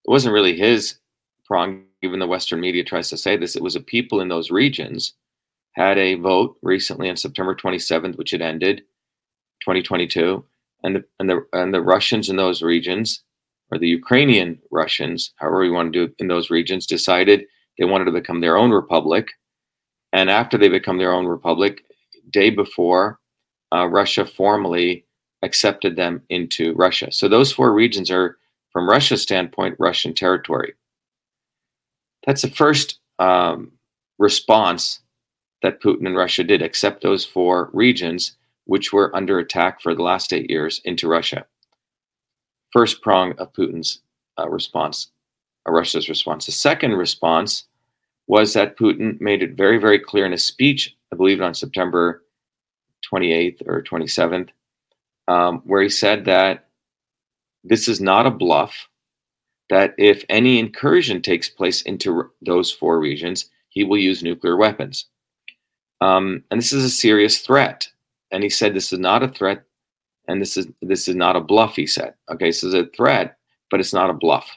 it 0.06 0.10
wasn't 0.10 0.34
really 0.34 0.58
his 0.58 0.96
prong, 1.46 1.84
even 2.02 2.20
the 2.20 2.28
Western 2.28 2.60
media 2.60 2.84
tries 2.84 3.10
to 3.10 3.18
say 3.18 3.38
this. 3.38 3.56
It 3.56 3.64
was 3.64 3.76
the 3.76 3.82
people 3.82 4.22
in 4.22 4.30
those 4.30 4.52
regions 4.52 5.14
had 5.74 5.98
a 5.98 6.16
vote 6.16 6.58
recently 6.62 7.10
on 7.10 7.18
September 7.18 7.56
27th, 7.56 8.18
which 8.18 8.32
had 8.32 8.42
ended 8.42 8.80
2022, 9.62 10.44
and 10.84 10.96
the 10.96 11.06
and 11.20 11.30
the 11.30 11.46
and 11.54 11.74
the 11.74 11.82
Russians 11.82 12.30
in 12.30 12.36
those 12.36 12.62
regions, 12.62 13.24
or 13.72 13.78
the 13.78 13.88
Ukrainian 13.88 14.60
Russians, 14.72 15.34
however 15.38 15.64
you 15.64 15.74
want 15.74 15.94
to 15.94 16.00
do 16.00 16.12
it 16.12 16.16
in 16.20 16.28
those 16.28 16.50
regions, 16.50 16.86
decided 16.86 17.46
they 17.78 17.86
wanted 17.86 18.06
to 18.06 18.12
become 18.12 18.42
their 18.42 18.58
own 18.58 18.72
republic. 18.72 19.30
And 20.14 20.30
after 20.30 20.58
they 20.58 20.70
become 20.70 20.98
their 20.98 21.14
own 21.14 21.26
republic, 21.26 21.84
day 22.30 22.50
before, 22.50 23.20
uh, 23.74 23.88
Russia 23.88 24.26
formally 24.26 25.06
accepted 25.42 25.96
them 25.96 26.22
into 26.30 26.74
Russia. 26.74 27.12
So 27.12 27.28
those 27.28 27.52
four 27.52 27.74
regions 27.74 28.12
are 28.12 28.38
from 28.72 28.90
Russia's 28.90 29.22
standpoint, 29.22 29.76
Russian 29.80 30.14
territory. 30.14 30.74
That's 32.26 32.42
the 32.42 32.52
first 32.52 33.00
um, 33.20 33.72
response 34.20 35.00
that 35.62 35.82
Putin 35.82 36.06
and 36.06 36.16
Russia 36.16 36.44
did, 36.44 36.62
accept 36.62 37.02
those 37.02 37.26
four 37.26 37.70
regions 37.74 38.36
which 38.66 38.94
were 38.94 39.16
under 39.16 39.40
attack 39.40 39.82
for 39.82 39.94
the 39.96 40.04
last 40.04 40.32
eight 40.32 40.50
years, 40.50 40.82
into 40.86 41.08
Russia. 41.08 41.46
First 42.72 43.02
prong 43.02 43.34
of 43.38 43.52
Putin's 43.54 44.02
uh, 44.40 44.50
response, 44.50 45.12
uh, 45.68 45.72
Russia's 45.72 46.08
response. 46.08 46.46
The 46.46 46.52
second 46.52 46.94
response 46.94 47.66
was 48.32 48.54
that 48.54 48.78
Putin 48.78 49.20
made 49.20 49.44
it 49.44 49.58
very, 49.58 49.78
very 49.78 50.00
clear 50.00 50.26
in 50.26 50.32
a 50.32 50.38
speech, 50.38 50.96
I 51.12 51.18
believe 51.18 51.42
on 51.42 51.54
September 51.54 52.24
28th 53.12 53.68
or 53.68 53.84
27th, 53.84 54.48
um, 55.28 55.62
where 55.66 55.82
he 55.82 55.90
said 55.90 56.24
that 56.24 56.70
this 57.66 57.90
is 57.90 58.00
not 58.00 58.26
a 58.26 58.32
bluff, 58.32 58.88
that 59.70 59.94
if 59.98 60.24
any 60.30 60.60
incursion 60.60 61.22
takes 61.22 61.50
place 61.50 61.82
into 61.82 62.32
those 62.42 62.72
four 62.72 63.02
regions, 63.02 63.50
he 63.68 63.84
will 63.84 63.98
use 63.98 64.24
nuclear 64.24 64.56
weapons. 64.56 65.08
Um, 66.00 66.42
and 66.52 66.62
this 66.62 66.72
is 66.72 66.86
a 66.86 66.90
serious 66.90 67.40
threat. 67.40 67.90
And 68.32 68.44
he 68.44 68.50
said 68.50 68.74
this 68.74 68.94
is 68.94 69.00
not 69.00 69.24
a 69.24 69.28
threat, 69.28 69.64
and 70.30 70.42
this 70.42 70.56
is 70.56 70.68
this 70.82 71.10
is 71.10 71.16
not 71.16 71.36
a 71.36 71.42
bluff. 71.42 71.76
He 71.76 71.86
said, 71.86 72.14
okay, 72.30 72.48
this 72.48 72.64
is 72.64 72.74
a 72.74 72.86
threat, 72.96 73.38
but 73.70 73.82
it's 73.82 73.94
not 73.94 74.10
a 74.10 74.14
bluff. 74.14 74.48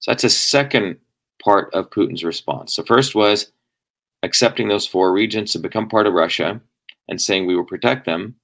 So 0.00 0.10
that's 0.10 0.24
a 0.24 0.30
second 0.30 0.98
part 1.48 1.72
of 1.72 1.88
Putin's 1.88 2.24
response. 2.24 2.74
So 2.74 2.84
first 2.84 3.14
was 3.14 3.52
accepting 4.22 4.68
those 4.68 4.86
four 4.86 5.14
regions 5.14 5.50
to 5.52 5.58
become 5.58 5.88
part 5.88 6.06
of 6.06 6.12
Russia 6.12 6.60
and 7.08 7.18
saying 7.18 7.46
we 7.46 7.56
will 7.56 7.64
protect 7.64 8.04
them. 8.04 8.34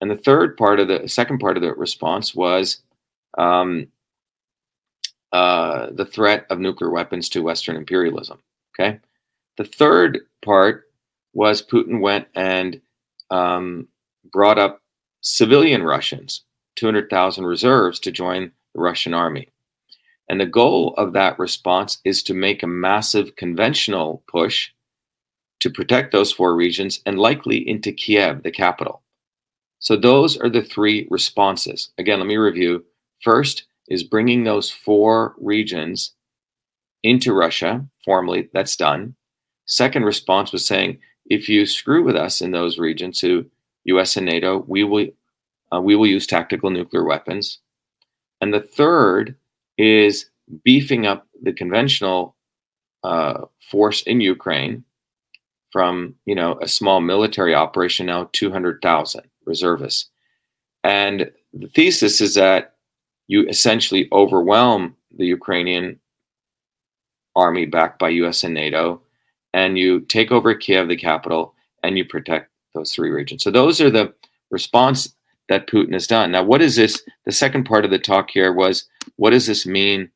And 0.00 0.10
the 0.10 0.16
third 0.16 0.56
part 0.56 0.80
of 0.80 0.88
the 0.88 1.06
second 1.06 1.38
part 1.38 1.56
of 1.56 1.62
the 1.62 1.72
response 1.72 2.34
was 2.34 2.82
um, 3.38 3.86
uh, 5.32 5.90
the 5.92 6.04
threat 6.04 6.46
of 6.50 6.58
nuclear 6.58 6.90
weapons 6.90 7.28
to 7.28 7.44
Western 7.44 7.76
imperialism. 7.76 8.40
Okay. 8.74 8.98
The 9.56 9.64
third 9.64 10.22
part 10.44 10.90
was 11.34 11.62
Putin 11.62 12.00
went 12.00 12.26
and 12.34 12.80
um, 13.30 13.86
brought 14.32 14.58
up 14.58 14.82
civilian 15.20 15.84
Russians, 15.84 16.42
200,000 16.74 17.46
reserves 17.46 18.00
to 18.00 18.10
join 18.10 18.50
the 18.74 18.80
Russian 18.80 19.14
army. 19.14 19.52
And 20.32 20.40
the 20.40 20.46
goal 20.46 20.94
of 20.96 21.12
that 21.12 21.38
response 21.38 21.98
is 22.06 22.22
to 22.22 22.32
make 22.32 22.62
a 22.62 22.66
massive 22.66 23.36
conventional 23.36 24.24
push 24.26 24.70
to 25.60 25.68
protect 25.68 26.10
those 26.10 26.32
four 26.32 26.56
regions 26.56 27.02
and 27.04 27.18
likely 27.18 27.58
into 27.68 27.92
Kiev, 27.92 28.42
the 28.42 28.50
capital. 28.50 29.02
So 29.78 29.94
those 29.94 30.38
are 30.38 30.48
the 30.48 30.62
three 30.62 31.06
responses. 31.10 31.90
Again, 31.98 32.18
let 32.18 32.26
me 32.26 32.38
review. 32.38 32.82
First 33.20 33.64
is 33.88 34.04
bringing 34.04 34.44
those 34.44 34.70
four 34.70 35.34
regions 35.38 36.14
into 37.02 37.34
Russia 37.34 37.86
formally. 38.02 38.48
That's 38.54 38.74
done. 38.74 39.14
Second 39.66 40.04
response 40.04 40.50
was 40.50 40.64
saying, 40.64 40.98
if 41.26 41.46
you 41.46 41.66
screw 41.66 42.02
with 42.02 42.16
us 42.16 42.40
in 42.40 42.52
those 42.52 42.78
regions 42.78 43.18
to 43.18 43.50
U.S. 43.84 44.16
and 44.16 44.24
NATO, 44.24 44.64
we 44.66 44.82
will 44.82 45.08
uh, 45.70 45.82
we 45.82 45.94
will 45.94 46.06
use 46.06 46.26
tactical 46.26 46.70
nuclear 46.70 47.04
weapons. 47.04 47.58
And 48.40 48.54
the 48.54 48.60
third 48.60 49.36
is 49.78 50.26
beefing 50.64 51.06
up 51.06 51.26
the 51.42 51.52
conventional 51.52 52.36
uh, 53.04 53.42
force 53.70 54.02
in 54.02 54.20
Ukraine 54.20 54.84
from 55.72 56.14
you 56.26 56.34
know 56.34 56.58
a 56.60 56.68
small 56.68 57.00
military 57.00 57.54
operation 57.54 58.06
now 58.06 58.28
200,000 58.32 59.22
reservists. 59.46 60.10
And 60.84 61.30
the 61.52 61.68
thesis 61.68 62.20
is 62.20 62.34
that 62.34 62.74
you 63.28 63.46
essentially 63.48 64.08
overwhelm 64.12 64.96
the 65.16 65.26
Ukrainian 65.26 65.98
army 67.34 67.66
backed 67.66 67.98
by 67.98 68.10
US 68.10 68.44
and 68.44 68.54
NATO 68.54 69.00
and 69.54 69.78
you 69.78 70.00
take 70.00 70.30
over 70.30 70.54
Kiev 70.54 70.88
the 70.88 70.96
capital 70.96 71.54
and 71.82 71.96
you 71.96 72.04
protect 72.04 72.50
those 72.74 72.92
three 72.92 73.10
regions. 73.10 73.42
So 73.42 73.50
those 73.50 73.80
are 73.80 73.90
the 73.90 74.14
response 74.50 75.14
that 75.52 75.68
Putin 75.68 75.92
has 75.92 76.06
done. 76.06 76.32
Now 76.32 76.42
what 76.42 76.62
is 76.62 76.76
this 76.76 77.02
the 77.26 77.32
second 77.32 77.64
part 77.64 77.84
of 77.84 77.90
the 77.90 77.98
talk 77.98 78.30
here 78.30 78.52
was 78.52 78.86
what 79.16 79.30
does 79.30 79.46
this 79.46 79.66
mean 79.66 80.10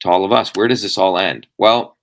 to 0.00 0.10
all 0.10 0.24
of 0.24 0.32
us? 0.32 0.50
Where 0.54 0.68
does 0.68 0.82
this 0.82 0.98
all 0.98 1.16
end? 1.16 1.46
Well, 1.58 1.96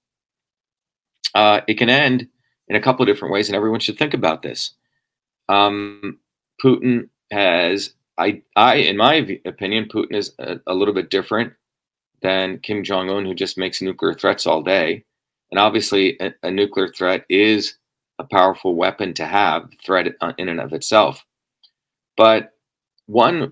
uh, 1.35 1.61
it 1.67 1.75
can 1.75 1.89
end 1.89 2.27
in 2.67 2.75
a 2.75 2.81
couple 2.81 3.03
of 3.03 3.07
different 3.07 3.33
ways, 3.33 3.49
and 3.49 3.55
everyone 3.55 3.79
should 3.79 3.97
think 3.97 4.13
about 4.13 4.41
this. 4.41 4.73
Um, 5.49 6.19
Putin 6.63 7.09
has, 7.31 7.93
I, 8.17 8.41
I, 8.55 8.75
in 8.75 8.97
my 8.97 9.39
opinion, 9.45 9.85
Putin 9.85 10.15
is 10.15 10.33
a, 10.39 10.59
a 10.67 10.73
little 10.73 10.93
bit 10.93 11.09
different 11.09 11.53
than 12.21 12.59
Kim 12.59 12.83
Jong 12.83 13.09
Un, 13.09 13.25
who 13.25 13.35
just 13.35 13.57
makes 13.57 13.81
nuclear 13.81 14.13
threats 14.13 14.47
all 14.47 14.61
day. 14.63 15.03
And 15.51 15.59
obviously, 15.59 16.17
a, 16.19 16.33
a 16.43 16.51
nuclear 16.51 16.87
threat 16.87 17.25
is 17.29 17.77
a 18.19 18.23
powerful 18.23 18.75
weapon 18.75 19.13
to 19.15 19.25
have, 19.25 19.69
threat 19.85 20.07
in 20.37 20.49
and 20.49 20.59
of 20.59 20.73
itself. 20.73 21.23
But 22.15 22.56
one 23.07 23.51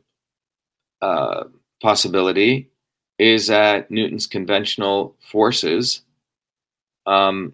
uh, 1.01 1.45
possibility 1.81 2.69
is 3.17 3.47
that 3.47 3.89
Putin's 3.89 4.27
conventional 4.27 5.15
forces 5.19 6.01
um, 7.05 7.53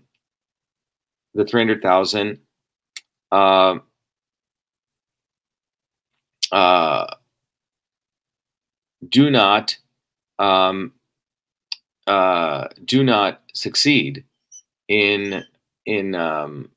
the 1.33 1.45
300,000 1.45 2.37
uh, 3.31 3.75
uh, 6.51 7.07
do 9.09 9.29
not 9.29 9.77
um, 10.39 10.93
uh, 12.07 12.67
do 12.85 13.03
not 13.03 13.41
succeed 13.53 14.23
in 14.87 15.43
in 15.85 16.15
um, 16.15 16.69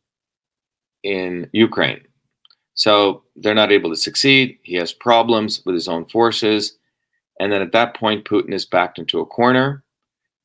in 1.03 1.49
Ukraine. 1.53 2.01
So 2.75 3.24
they're 3.37 3.55
not 3.55 3.73
able 3.73 3.91
to 3.91 3.97
succeed. 3.97 4.59
He 4.63 4.75
has 4.77 4.93
problems 4.93 5.63
with 5.65 5.75
his 5.75 5.89
own 5.89 6.07
forces, 6.07 6.79
and 7.41 7.51
then 7.51 7.63
at 7.63 7.73
that 7.73 7.97
point, 7.97 8.25
Putin 8.25 8.53
is 8.53 8.65
backed 8.65 8.99
into 8.99 9.21
a 9.21 9.27
corner, 9.27 9.83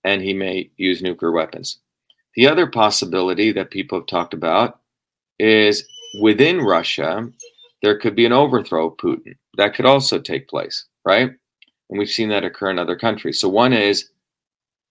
and 0.04 0.22
he 0.22 0.34
may 0.34 0.70
use 0.78 1.02
nuclear 1.02 1.32
weapons. 1.32 1.80
The 2.36 2.48
other 2.48 2.68
possibility 2.68 3.52
that 3.52 3.72
people 3.72 4.00
have 4.00 4.08
talked 4.08 4.34
about 4.34 4.80
is 5.40 5.88
within 6.22 6.60
Russia, 6.60 7.30
there 7.82 7.98
could 8.00 8.16
be 8.16 8.26
an 8.26 8.34
overthrow 8.34 8.88
of 8.88 8.98
Putin. 8.98 9.36
That 9.58 9.76
could 9.76 9.86
also 9.86 10.20
take 10.20 10.48
place, 10.48 10.86
right? 11.06 11.30
And 11.90 12.00
we've 12.00 12.10
seen 12.10 12.30
that 12.30 12.44
occur 12.44 12.70
in 12.70 12.80
other 12.80 12.96
countries. 12.96 13.40
So 13.40 13.50
one 13.50 13.74
is 13.74 14.10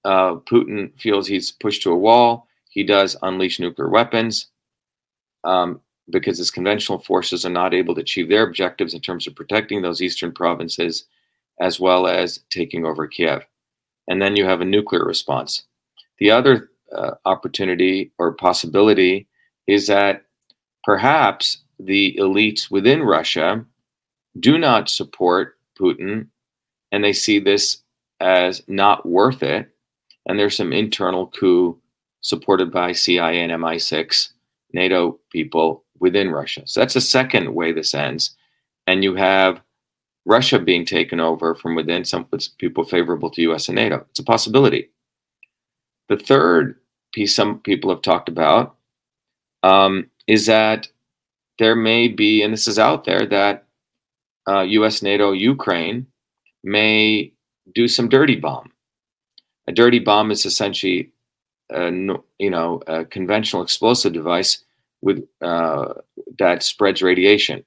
uh, 0.05 0.37
Putin 0.51 0.99
feels 1.01 1.27
he's 1.27 1.53
pushed 1.53 1.83
to 1.83 1.93
a 1.93 1.99
wall. 1.99 2.49
He 2.71 2.83
does 2.85 3.17
unleash 3.23 3.61
nuclear 3.61 3.89
weapons 3.89 4.49
um, 5.45 5.81
because 6.11 6.39
his 6.39 6.51
conventional 6.51 6.99
forces 6.99 7.45
are 7.45 7.51
not 7.51 7.75
able 7.75 7.95
to 7.95 8.01
achieve 8.01 8.29
their 8.29 8.45
objectives 8.45 8.95
in 8.95 9.01
terms 9.01 9.27
of 9.27 9.35
protecting 9.35 9.83
those 9.83 10.01
eastern 10.01 10.33
provinces 10.33 11.05
as 11.61 11.79
well 11.81 12.07
as 12.07 12.41
taking 12.51 12.87
over 12.87 13.07
Kiev. 13.07 13.45
And 14.09 14.23
then 14.23 14.37
you 14.37 14.45
have 14.45 14.61
a 14.61 14.67
nuclear 14.67 15.05
response. 15.05 15.65
The 16.19 16.31
other 16.31 16.71
uh, 16.95 17.13
opportunity 17.25 18.13
or 18.19 18.33
possibility 18.33 19.29
is 19.67 19.87
that 19.89 20.25
perhaps 20.85 21.63
the 21.79 22.17
elites 22.19 22.71
within 22.71 23.03
Russia 23.03 23.65
do 24.41 24.59
not 24.59 24.89
support 24.89 25.59
Putin 25.79 26.29
and 26.91 27.05
they 27.05 27.13
see 27.13 27.39
this 27.39 27.83
as 28.21 28.63
not 28.67 29.07
worth 29.07 29.43
it. 29.43 29.69
And 30.27 30.39
there's 30.39 30.57
some 30.57 30.73
internal 30.73 31.29
coup 31.29 31.79
supported 32.21 32.73
by 32.73 32.93
CIA 32.93 33.43
and 33.43 33.53
MI6, 33.53 34.31
NATO 34.73 35.19
people 35.31 35.85
within 36.01 36.31
Russia. 36.31 36.63
So 36.67 36.81
that's 36.81 36.95
the 36.95 37.01
second 37.01 37.55
way 37.55 37.73
this 37.73 37.95
ends. 37.95 38.37
And 38.87 39.05
you 39.05 39.15
have 39.17 39.61
Russia 40.25 40.59
being 40.59 40.85
taken 40.85 41.21
over 41.21 41.55
from 41.55 41.75
within, 41.75 42.05
some 42.05 42.27
people 42.59 42.85
favorable 42.85 43.31
to 43.31 43.43
US 43.53 43.69
and 43.69 43.77
NATO. 43.77 44.05
It's 44.11 44.19
a 44.19 44.25
possibility. 44.25 44.91
The 46.09 46.17
third 46.17 46.79
piece 47.13 47.35
some 47.35 47.61
people 47.61 47.91
have 47.91 48.03
talked 48.03 48.29
about 48.29 48.77
um, 49.63 50.11
is 50.27 50.47
that 50.47 50.89
there 51.59 51.75
may 51.75 52.09
be, 52.09 52.43
and 52.43 52.53
this 52.53 52.69
is 52.69 52.79
out 52.79 53.05
there, 53.05 53.27
that 53.27 53.67
uh, 54.49 54.61
US, 54.61 55.03
NATO, 55.03 55.33
Ukraine 55.33 56.07
may 56.63 57.33
do 57.75 57.89
some 57.89 58.09
dirty 58.09 58.37
bomb. 58.37 58.73
A 59.67 59.73
dirty 59.73 59.99
bomb 59.99 60.31
is 60.31 60.47
essentially, 60.47 61.11
a, 61.71 61.91
you 62.39 62.51
know, 62.51 62.83
a 62.87 63.05
conventional 63.05 63.63
explosive 63.63 64.13
device 64.13 64.65
with 65.03 65.25
uh, 65.41 65.95
that 66.39 66.63
spreads 66.63 67.03
radiation, 67.03 67.65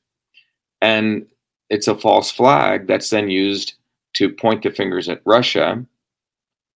and 0.82 1.28
it's 1.70 1.88
a 1.88 1.98
false 1.98 2.32
flag 2.32 2.88
that's 2.88 3.10
then 3.10 3.30
used 3.30 3.74
to 4.14 4.30
point 4.30 4.64
the 4.64 4.72
fingers 4.72 5.08
at 5.08 5.22
Russia 5.26 5.86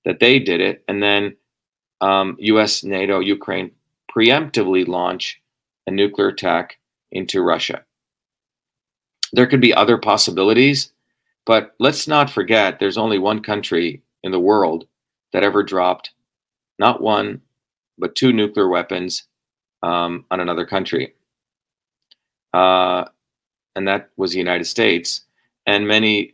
that 0.06 0.20
they 0.20 0.40
did 0.40 0.62
it, 0.62 0.84
and 0.88 1.02
then 1.02 1.36
um, 2.02 2.38
US, 2.40 2.84
NATO, 2.84 3.20
Ukraine 3.20 3.72
preemptively 4.16 4.88
launch 4.88 5.42
a 5.88 5.92
nuclear 5.92 6.30
attack 6.30 6.78
into 7.12 7.42
Russia. 7.42 7.84
There 9.34 9.48
could 9.48 9.62
be 9.62 9.74
other 9.74 9.98
possibilities, 9.98 10.92
but 11.46 11.76
let's 11.80 12.08
not 12.08 12.30
forget 12.30 12.80
there's 12.80 12.98
only 12.98 13.20
one 13.20 13.42
country 13.42 14.02
in 14.24 14.32
the 14.32 14.40
world 14.40 14.88
that 15.34 15.44
ever 15.44 15.64
dropped 15.64 16.12
not 16.80 17.02
one, 17.02 17.42
but 17.98 18.16
two 18.16 18.34
nuclear 18.34 18.68
weapons 18.68 19.24
um, 19.86 20.26
on 20.32 20.40
another 20.40 20.66
country. 20.66 21.14
Uh, 22.54 23.06
and 23.76 23.88
that 23.88 24.10
was 24.18 24.32
the 24.32 24.40
United 24.40 24.66
States. 24.66 25.22
And 25.68 25.88
many 25.88 26.34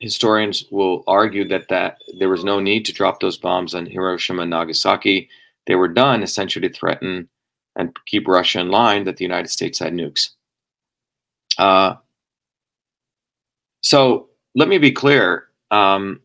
historians 0.00 0.64
will 0.70 1.04
argue 1.06 1.46
that 1.48 1.68
that 1.68 1.98
there 2.18 2.28
was 2.28 2.44
no 2.44 2.60
need 2.60 2.84
to 2.86 2.92
drop 2.92 3.20
those 3.20 3.36
bombs 3.38 3.74
on 3.74 3.86
Hiroshima 3.86 4.42
and 4.42 4.50
Nagasaki. 4.50 5.28
They 5.66 5.76
were 5.76 5.88
done 5.88 6.22
essentially 6.22 6.68
to 6.68 6.74
threaten 6.74 7.28
and 7.76 7.96
keep 8.06 8.26
Russia 8.26 8.60
in 8.60 8.70
line 8.70 9.04
that 9.04 9.16
the 9.16 9.24
United 9.24 9.48
States 9.48 9.78
had 9.78 9.92
nukes. 9.92 10.30
Uh, 11.56 11.94
so 13.82 14.28
let 14.54 14.68
me 14.68 14.78
be 14.78 14.90
clear. 14.92 15.44
Um, 15.70 16.20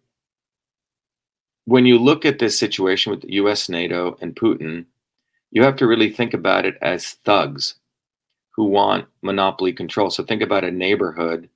when 1.65 1.85
you 1.85 1.97
look 1.99 2.25
at 2.25 2.39
this 2.39 2.57
situation 2.57 3.11
with 3.11 3.21
the 3.21 3.33
US, 3.33 3.69
NATO, 3.69 4.17
and 4.21 4.35
Putin, 4.35 4.85
you 5.53 5.61
have 5.63 5.75
to 5.75 5.87
really 5.87 6.09
think 6.09 6.33
about 6.33 6.65
it 6.65 6.75
as 6.81 7.11
thugs 7.23 7.75
who 8.55 8.65
want 8.65 9.05
monopoly 9.21 9.71
control. 9.71 10.09
So 10.09 10.23
think 10.23 10.41
about 10.41 10.63
a 10.63 10.71
neighborhood, 10.71 11.47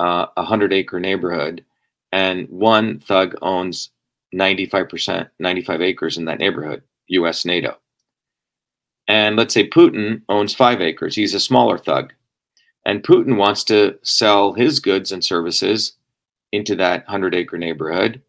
uh, 0.00 0.26
a 0.36 0.42
hundred 0.42 0.72
acre 0.72 0.98
neighborhood, 0.98 1.64
and 2.10 2.48
one 2.48 2.98
thug 2.98 3.36
owns 3.40 3.90
95%, 4.34 5.30
95 5.38 5.80
acres 5.80 6.18
in 6.18 6.24
that 6.24 6.40
neighborhood, 6.40 6.82
US, 7.06 7.44
NATO. 7.44 7.76
And 9.06 9.36
let's 9.36 9.54
say 9.54 9.68
Putin 9.68 10.22
owns 10.28 10.52
five 10.52 10.80
acres. 10.80 11.14
He's 11.14 11.34
a 11.34 11.40
smaller 11.40 11.78
thug. 11.78 12.12
And 12.84 13.04
Putin 13.04 13.36
wants 13.36 13.62
to 13.64 13.96
sell 14.02 14.54
his 14.54 14.80
goods 14.80 15.12
and 15.12 15.24
services 15.24 15.92
into 16.50 16.74
that 16.76 17.04
100 17.06 17.32
acre 17.32 17.58
neighborhood. 17.58 18.22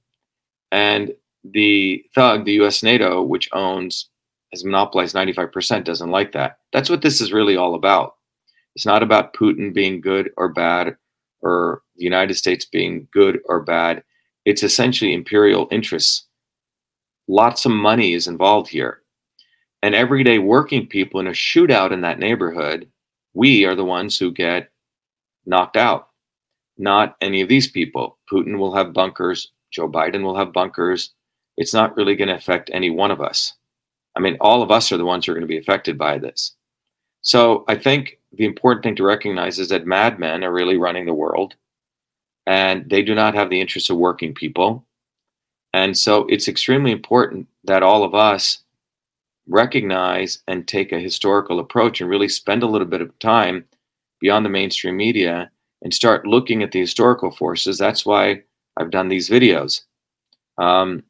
And 0.71 1.15
the 1.43 2.05
thug, 2.13 2.45
the 2.45 2.61
US 2.61 2.83
NATO, 2.83 3.23
which 3.23 3.49
owns, 3.51 4.09
has 4.51 4.63
monopolized 4.63 5.15
95%, 5.15 5.83
doesn't 5.83 6.11
like 6.11 6.31
that. 6.33 6.59
That's 6.73 6.89
what 6.89 7.01
this 7.01 7.21
is 7.21 7.33
really 7.33 7.57
all 7.57 7.75
about. 7.75 8.15
It's 8.75 8.85
not 8.85 9.03
about 9.03 9.33
Putin 9.33 9.73
being 9.73 10.01
good 10.01 10.31
or 10.37 10.49
bad 10.49 10.97
or 11.41 11.81
the 11.95 12.03
United 12.03 12.35
States 12.35 12.65
being 12.65 13.07
good 13.11 13.39
or 13.45 13.61
bad. 13.61 14.03
It's 14.45 14.63
essentially 14.63 15.13
imperial 15.13 15.67
interests. 15.71 16.27
Lots 17.27 17.65
of 17.65 17.71
money 17.71 18.13
is 18.13 18.27
involved 18.27 18.69
here. 18.69 19.01
And 19.81 19.95
everyday 19.95 20.39
working 20.39 20.87
people 20.87 21.19
in 21.19 21.27
a 21.27 21.31
shootout 21.31 21.91
in 21.91 22.01
that 22.01 22.19
neighborhood 22.19 22.87
we 23.35 23.65
are 23.65 23.75
the 23.75 23.85
ones 23.85 24.17
who 24.17 24.31
get 24.31 24.71
knocked 25.45 25.75
out, 25.75 26.07
not 26.77 27.17
any 27.19 27.41
of 27.41 27.49
these 27.49 27.69
people. 27.69 28.17
Putin 28.31 28.57
will 28.57 28.73
have 28.73 28.93
bunkers, 28.93 29.51
Joe 29.71 29.89
Biden 29.89 30.23
will 30.23 30.37
have 30.37 30.53
bunkers. 30.53 31.11
It's 31.57 31.73
not 31.73 31.95
really 31.97 32.15
going 32.15 32.29
to 32.29 32.35
affect 32.35 32.71
any 32.73 32.89
one 32.89 33.11
of 33.11 33.21
us. 33.21 33.53
I 34.15 34.22
mean, 34.22 34.38
all 34.39 34.62
of 34.62 34.72
us 34.72 34.91
are 34.91 34.98
the 34.98 35.05
ones 35.05 35.25
who 35.25 35.31
are 35.31 35.36
going 35.36 35.41
to 35.41 35.48
be 35.48 35.57
affected 35.57 35.98
by 35.98 36.17
this. 36.17 36.53
So 37.22 37.65
I 37.67 37.75
think 37.75 38.19
the 38.34 38.45
important 38.45 38.84
thing 38.84 38.95
to 38.98 39.03
recognize 39.03 39.60
is 39.60 39.69
that 39.69 39.88
madmen 39.88 40.43
are 40.43 40.53
really 40.53 40.77
running 40.77 41.05
the 41.05 41.13
world 41.13 41.55
and 42.45 42.89
they 42.89 43.01
do 43.01 43.15
not 43.15 43.34
have 43.34 43.50
the 43.50 43.60
interests 43.60 43.89
of 43.89 43.98
working 43.98 44.34
people. 44.34 44.86
And 45.74 45.98
so 45.98 46.25
it's 46.27 46.48
extremely 46.48 46.91
important 46.91 47.48
that 47.63 47.84
all 47.84 48.03
of 48.03 48.13
us 48.13 48.60
recognize 49.48 50.39
and 50.48 50.67
take 50.67 50.91
a 50.91 51.00
historical 51.00 51.60
approach 51.60 52.00
and 52.00 52.10
really 52.10 52.29
spend 52.29 52.63
a 52.63 52.67
little 52.67 52.88
bit 52.88 53.01
of 53.01 53.17
time 53.19 53.65
beyond 54.19 54.45
the 54.45 54.50
mainstream 54.50 54.98
media 54.98 55.51
and 55.81 55.93
start 55.93 56.25
looking 56.25 56.63
at 56.63 56.72
the 56.72 56.79
historical 56.79 57.31
forces. 57.31 57.77
That's 57.77 58.05
why 58.05 58.43
I've 58.77 58.91
done 58.91 59.07
these 59.07 59.29
videos. 59.29 59.81
Um, 60.57 61.03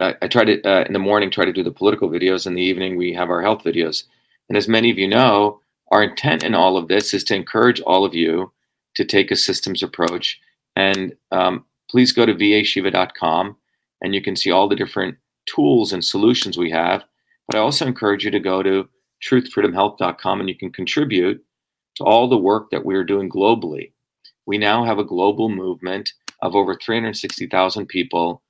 I, 0.00 0.14
I, 0.22 0.28
try 0.28 0.44
to 0.44 0.62
uh, 0.62 0.84
in 0.84 0.92
the 0.92 0.98
morning 0.98 1.30
try 1.30 1.44
to 1.44 1.52
do 1.52 1.62
the 1.62 1.70
political 1.70 2.08
videos. 2.08 2.46
In 2.46 2.54
the 2.54 2.62
evening, 2.62 2.96
we 2.96 3.12
have 3.12 3.30
our 3.30 3.42
health 3.42 3.62
videos. 3.64 4.04
And 4.48 4.56
as 4.56 4.68
many 4.68 4.90
of 4.90 4.98
you 4.98 5.06
know, 5.06 5.60
our 5.90 6.02
intent 6.02 6.42
in 6.42 6.54
all 6.54 6.76
of 6.76 6.88
this 6.88 7.14
is 7.14 7.24
to 7.24 7.34
encourage 7.34 7.80
all 7.82 8.04
of 8.04 8.14
you 8.14 8.52
to 8.96 9.04
take 9.04 9.30
a 9.30 9.36
systems 9.36 9.82
approach. 9.82 10.40
And 10.76 11.14
um, 11.30 11.64
please 11.88 12.12
go 12.12 12.26
to 12.26 12.34
vashiva.com 12.34 13.56
and 14.02 14.14
you 14.14 14.22
can 14.22 14.36
see 14.36 14.50
all 14.50 14.68
the 14.68 14.76
different 14.76 15.16
tools 15.46 15.92
and 15.92 16.04
solutions 16.04 16.56
we 16.56 16.70
have. 16.70 17.04
But 17.46 17.56
I 17.56 17.60
also 17.60 17.86
encourage 17.86 18.24
you 18.24 18.30
to 18.30 18.40
go 18.40 18.62
to 18.62 18.88
truthfreedomhealth.com 19.22 20.40
and 20.40 20.48
you 20.48 20.56
can 20.56 20.72
contribute 20.72 21.44
to 21.96 22.04
all 22.04 22.28
the 22.28 22.38
work 22.38 22.70
that 22.70 22.84
we're 22.84 23.04
doing 23.04 23.28
globally. 23.28 23.92
We 24.46 24.58
now 24.58 24.84
have 24.84 24.98
a 24.98 25.04
global 25.04 25.48
movement 25.48 26.12
of 26.42 26.54
over 26.54 26.74
360,000 26.74 27.86
people 27.86 28.42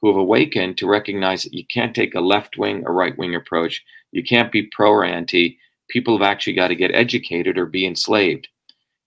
who 0.00 0.08
have 0.08 0.16
awakened 0.16 0.76
to 0.78 0.86
recognize 0.86 1.42
that 1.42 1.54
you 1.54 1.64
can't 1.66 1.94
take 1.94 2.14
a 2.14 2.20
left 2.20 2.58
wing 2.58 2.84
or 2.86 2.92
right 2.92 3.16
wing 3.16 3.34
approach. 3.34 3.84
You 4.12 4.22
can't 4.22 4.52
be 4.52 4.62
pro 4.62 4.90
or 4.90 5.04
anti. 5.04 5.58
People 5.88 6.18
have 6.18 6.26
actually 6.26 6.54
got 6.54 6.68
to 6.68 6.74
get 6.74 6.94
educated 6.94 7.58
or 7.58 7.66
be 7.66 7.86
enslaved. 7.86 8.48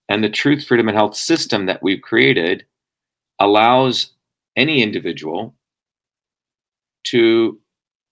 And 0.08 0.24
the 0.24 0.28
truth, 0.28 0.66
freedom, 0.66 0.88
and 0.88 0.96
health 0.96 1.16
system 1.16 1.66
that 1.66 1.82
we've 1.82 2.02
created 2.02 2.64
allows 3.38 4.12
any 4.56 4.82
individual 4.82 5.54
to 7.04 7.58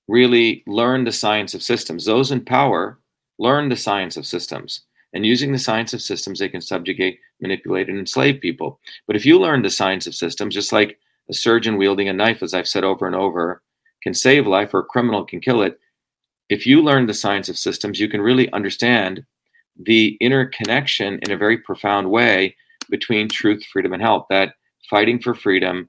really 0.07 0.63
learn 0.67 1.05
the 1.05 1.13
science 1.13 1.55
of 1.55 1.63
systems. 1.63 2.05
Those 2.05 2.31
in 2.31 2.45
power 2.45 2.99
learn 3.39 3.69
the 3.69 3.77
science 3.77 4.17
of 4.17 4.27
systems. 4.27 4.83
And 5.13 5.25
using 5.25 5.53
the 5.53 5.59
science 5.59 5.95
of 5.95 6.03
systems, 6.03 6.39
they 6.39 6.49
can 6.49 6.61
subjugate, 6.61 7.19
manipulate, 7.41 7.89
and 7.89 7.99
enslave 7.99 8.41
people. 8.41 8.81
But 9.07 9.17
if 9.17 9.25
you 9.25 9.39
learn 9.39 9.63
the 9.63 9.71
science 9.71 10.07
of 10.07 10.15
systems, 10.15 10.55
just 10.55 10.73
like 10.73 10.99
a 11.31 11.35
surgeon 11.35 11.77
wielding 11.77 12.09
a 12.09 12.13
knife, 12.13 12.43
as 12.43 12.55
I've 12.55 12.69
said 12.69 12.85
over 12.85 13.07
and 13.07 13.17
over, 13.17 13.63
can 14.03 14.15
save 14.15 14.47
life 14.47 14.73
or 14.73 14.81
a 14.81 14.85
criminal 14.85 15.25
can 15.25 15.41
kill 15.41 15.63
it. 15.63 15.79
If 16.49 16.67
you 16.67 16.83
learn 16.83 17.07
the 17.07 17.15
science 17.15 17.49
of 17.49 17.59
systems, 17.59 18.01
you 18.01 18.09
can 18.09 18.21
really 18.21 18.51
understand 18.53 19.25
the 19.79 20.17
interconnection 20.21 21.19
in 21.23 21.31
a 21.31 21.37
very 21.37 21.59
profound 21.59 22.11
way 22.11 22.57
between 22.91 23.29
truth, 23.29 23.65
freedom, 23.73 23.93
and 23.93 24.03
health. 24.03 24.27
That 24.31 24.55
fighting 24.89 25.21
for 25.21 25.35
freedom, 25.35 25.89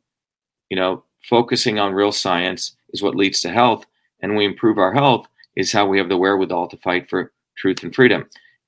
you 0.69 0.75
know, 0.75 1.03
focusing 1.29 1.79
on 1.79 1.93
real 1.93 2.11
science 2.11 2.75
is 2.89 3.01
what 3.01 3.15
leads 3.15 3.41
to 3.41 3.49
health. 3.49 3.85
And 4.21 4.35
we 4.35 4.45
improve 4.45 4.77
our 4.77 4.93
health 4.93 5.27
is 5.55 5.71
how 5.71 5.85
we 5.85 5.97
have 5.97 6.09
the 6.09 6.17
wherewithal 6.17 6.67
to 6.67 6.77
fight 6.77 7.09
for 7.09 7.31
truth 7.57 7.83
and 7.83 7.93
freedom. 7.93 8.25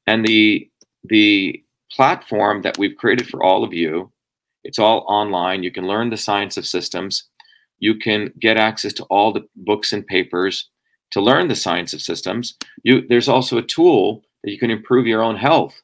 And 0.08 0.26
the 0.26 0.70
the 1.06 1.62
platform 1.92 2.62
that 2.62 2.78
we've 2.78 2.96
created 2.96 3.28
for 3.28 3.44
all 3.44 3.64
of 3.64 3.74
you, 3.74 4.12
it's 4.64 4.80
all 4.80 5.06
online. 5.08 5.64
You 5.64 5.72
can 5.72 5.88
learn 5.88 6.10
the 6.10 6.18
science 6.18 6.58
of 6.58 6.66
systems. 6.66 7.26
You 7.80 7.96
can 7.96 8.32
get 8.40 8.58
access 8.58 8.94
to 8.94 9.04
all 9.06 9.34
the 9.34 9.48
books 9.56 9.92
and 9.92 10.06
papers 10.06 10.70
to 11.12 11.22
learn 11.22 11.48
the 11.48 11.56
science 11.56 11.94
of 11.94 12.02
systems. 12.02 12.56
You, 12.84 13.06
there's 13.08 13.28
also 13.28 13.58
a 13.58 13.64
tool 13.64 14.24
that 14.44 14.52
you 14.52 14.60
can 14.60 14.72
improve 14.72 15.08
your 15.08 15.24
own 15.24 15.36
health 15.36 15.82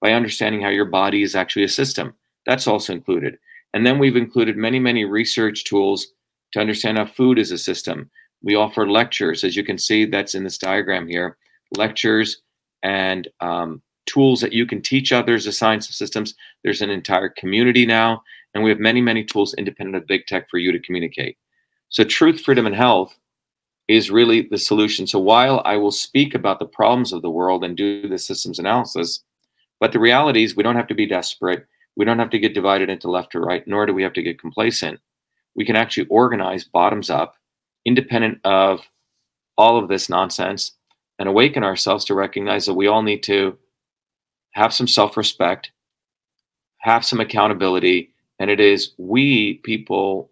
by 0.00 0.12
understanding 0.12 0.62
how 0.62 0.68
your 0.68 0.86
body 0.86 1.22
is 1.22 1.34
actually 1.34 1.64
a 1.64 1.68
system. 1.68 2.14
That's 2.46 2.66
also 2.66 2.92
included. 2.92 3.36
And 3.74 3.86
then 3.86 3.98
we've 3.98 4.16
included 4.16 4.56
many, 4.56 4.78
many 4.78 5.04
research 5.04 5.64
tools 5.64 6.06
to 6.52 6.60
understand 6.60 6.98
how 6.98 7.06
food 7.06 7.38
is 7.38 7.52
a 7.52 7.58
system. 7.58 8.10
We 8.42 8.54
offer 8.54 8.88
lectures, 8.88 9.44
as 9.44 9.56
you 9.56 9.64
can 9.64 9.78
see, 9.78 10.06
that's 10.06 10.34
in 10.34 10.44
this 10.44 10.58
diagram 10.58 11.06
here, 11.06 11.36
lectures 11.76 12.42
and 12.82 13.28
um, 13.40 13.82
tools 14.12 14.40
that 14.40 14.52
you 14.52 14.66
can 14.66 14.82
teach 14.82 15.12
others 15.12 15.44
the 15.44 15.52
science 15.52 15.88
of 15.88 15.94
systems. 15.94 16.34
There's 16.62 16.82
an 16.82 16.90
entire 16.90 17.28
community 17.28 17.86
now, 17.86 18.22
and 18.54 18.64
we 18.64 18.70
have 18.70 18.78
many, 18.78 19.00
many 19.00 19.24
tools 19.24 19.54
independent 19.54 19.96
of 19.96 20.06
big 20.06 20.26
tech 20.26 20.48
for 20.50 20.58
you 20.58 20.72
to 20.72 20.78
communicate. 20.78 21.36
So, 21.88 22.04
truth, 22.04 22.40
freedom, 22.40 22.66
and 22.66 22.74
health 22.74 23.16
is 23.88 24.10
really 24.10 24.42
the 24.50 24.58
solution. 24.58 25.06
So, 25.06 25.18
while 25.18 25.62
I 25.64 25.76
will 25.76 25.90
speak 25.90 26.34
about 26.34 26.58
the 26.58 26.66
problems 26.66 27.12
of 27.12 27.22
the 27.22 27.30
world 27.30 27.64
and 27.64 27.76
do 27.76 28.08
the 28.08 28.18
systems 28.18 28.58
analysis, 28.58 29.22
but 29.80 29.92
the 29.92 29.98
reality 29.98 30.44
is 30.44 30.56
we 30.56 30.62
don't 30.62 30.76
have 30.76 30.88
to 30.88 30.94
be 30.94 31.06
desperate. 31.06 31.66
We 31.96 32.04
don't 32.04 32.18
have 32.18 32.30
to 32.30 32.38
get 32.38 32.54
divided 32.54 32.88
into 32.88 33.10
left 33.10 33.34
or 33.34 33.40
right, 33.40 33.66
nor 33.66 33.86
do 33.86 33.94
we 33.94 34.02
have 34.02 34.12
to 34.14 34.22
get 34.22 34.40
complacent 34.40 35.00
we 35.54 35.64
can 35.64 35.76
actually 35.76 36.06
organize 36.08 36.64
bottoms 36.64 37.10
up, 37.10 37.36
independent 37.84 38.38
of 38.44 38.80
all 39.56 39.78
of 39.78 39.88
this 39.88 40.08
nonsense, 40.08 40.72
and 41.18 41.28
awaken 41.28 41.64
ourselves 41.64 42.04
to 42.06 42.14
recognize 42.14 42.66
that 42.66 42.74
we 42.74 42.86
all 42.86 43.02
need 43.02 43.22
to 43.24 43.58
have 44.52 44.72
some 44.72 44.88
self 44.88 45.16
respect, 45.16 45.70
have 46.78 47.04
some 47.04 47.20
accountability, 47.20 48.12
and 48.38 48.50
it 48.50 48.60
is 48.60 48.92
we 48.98 49.54
people 49.64 50.30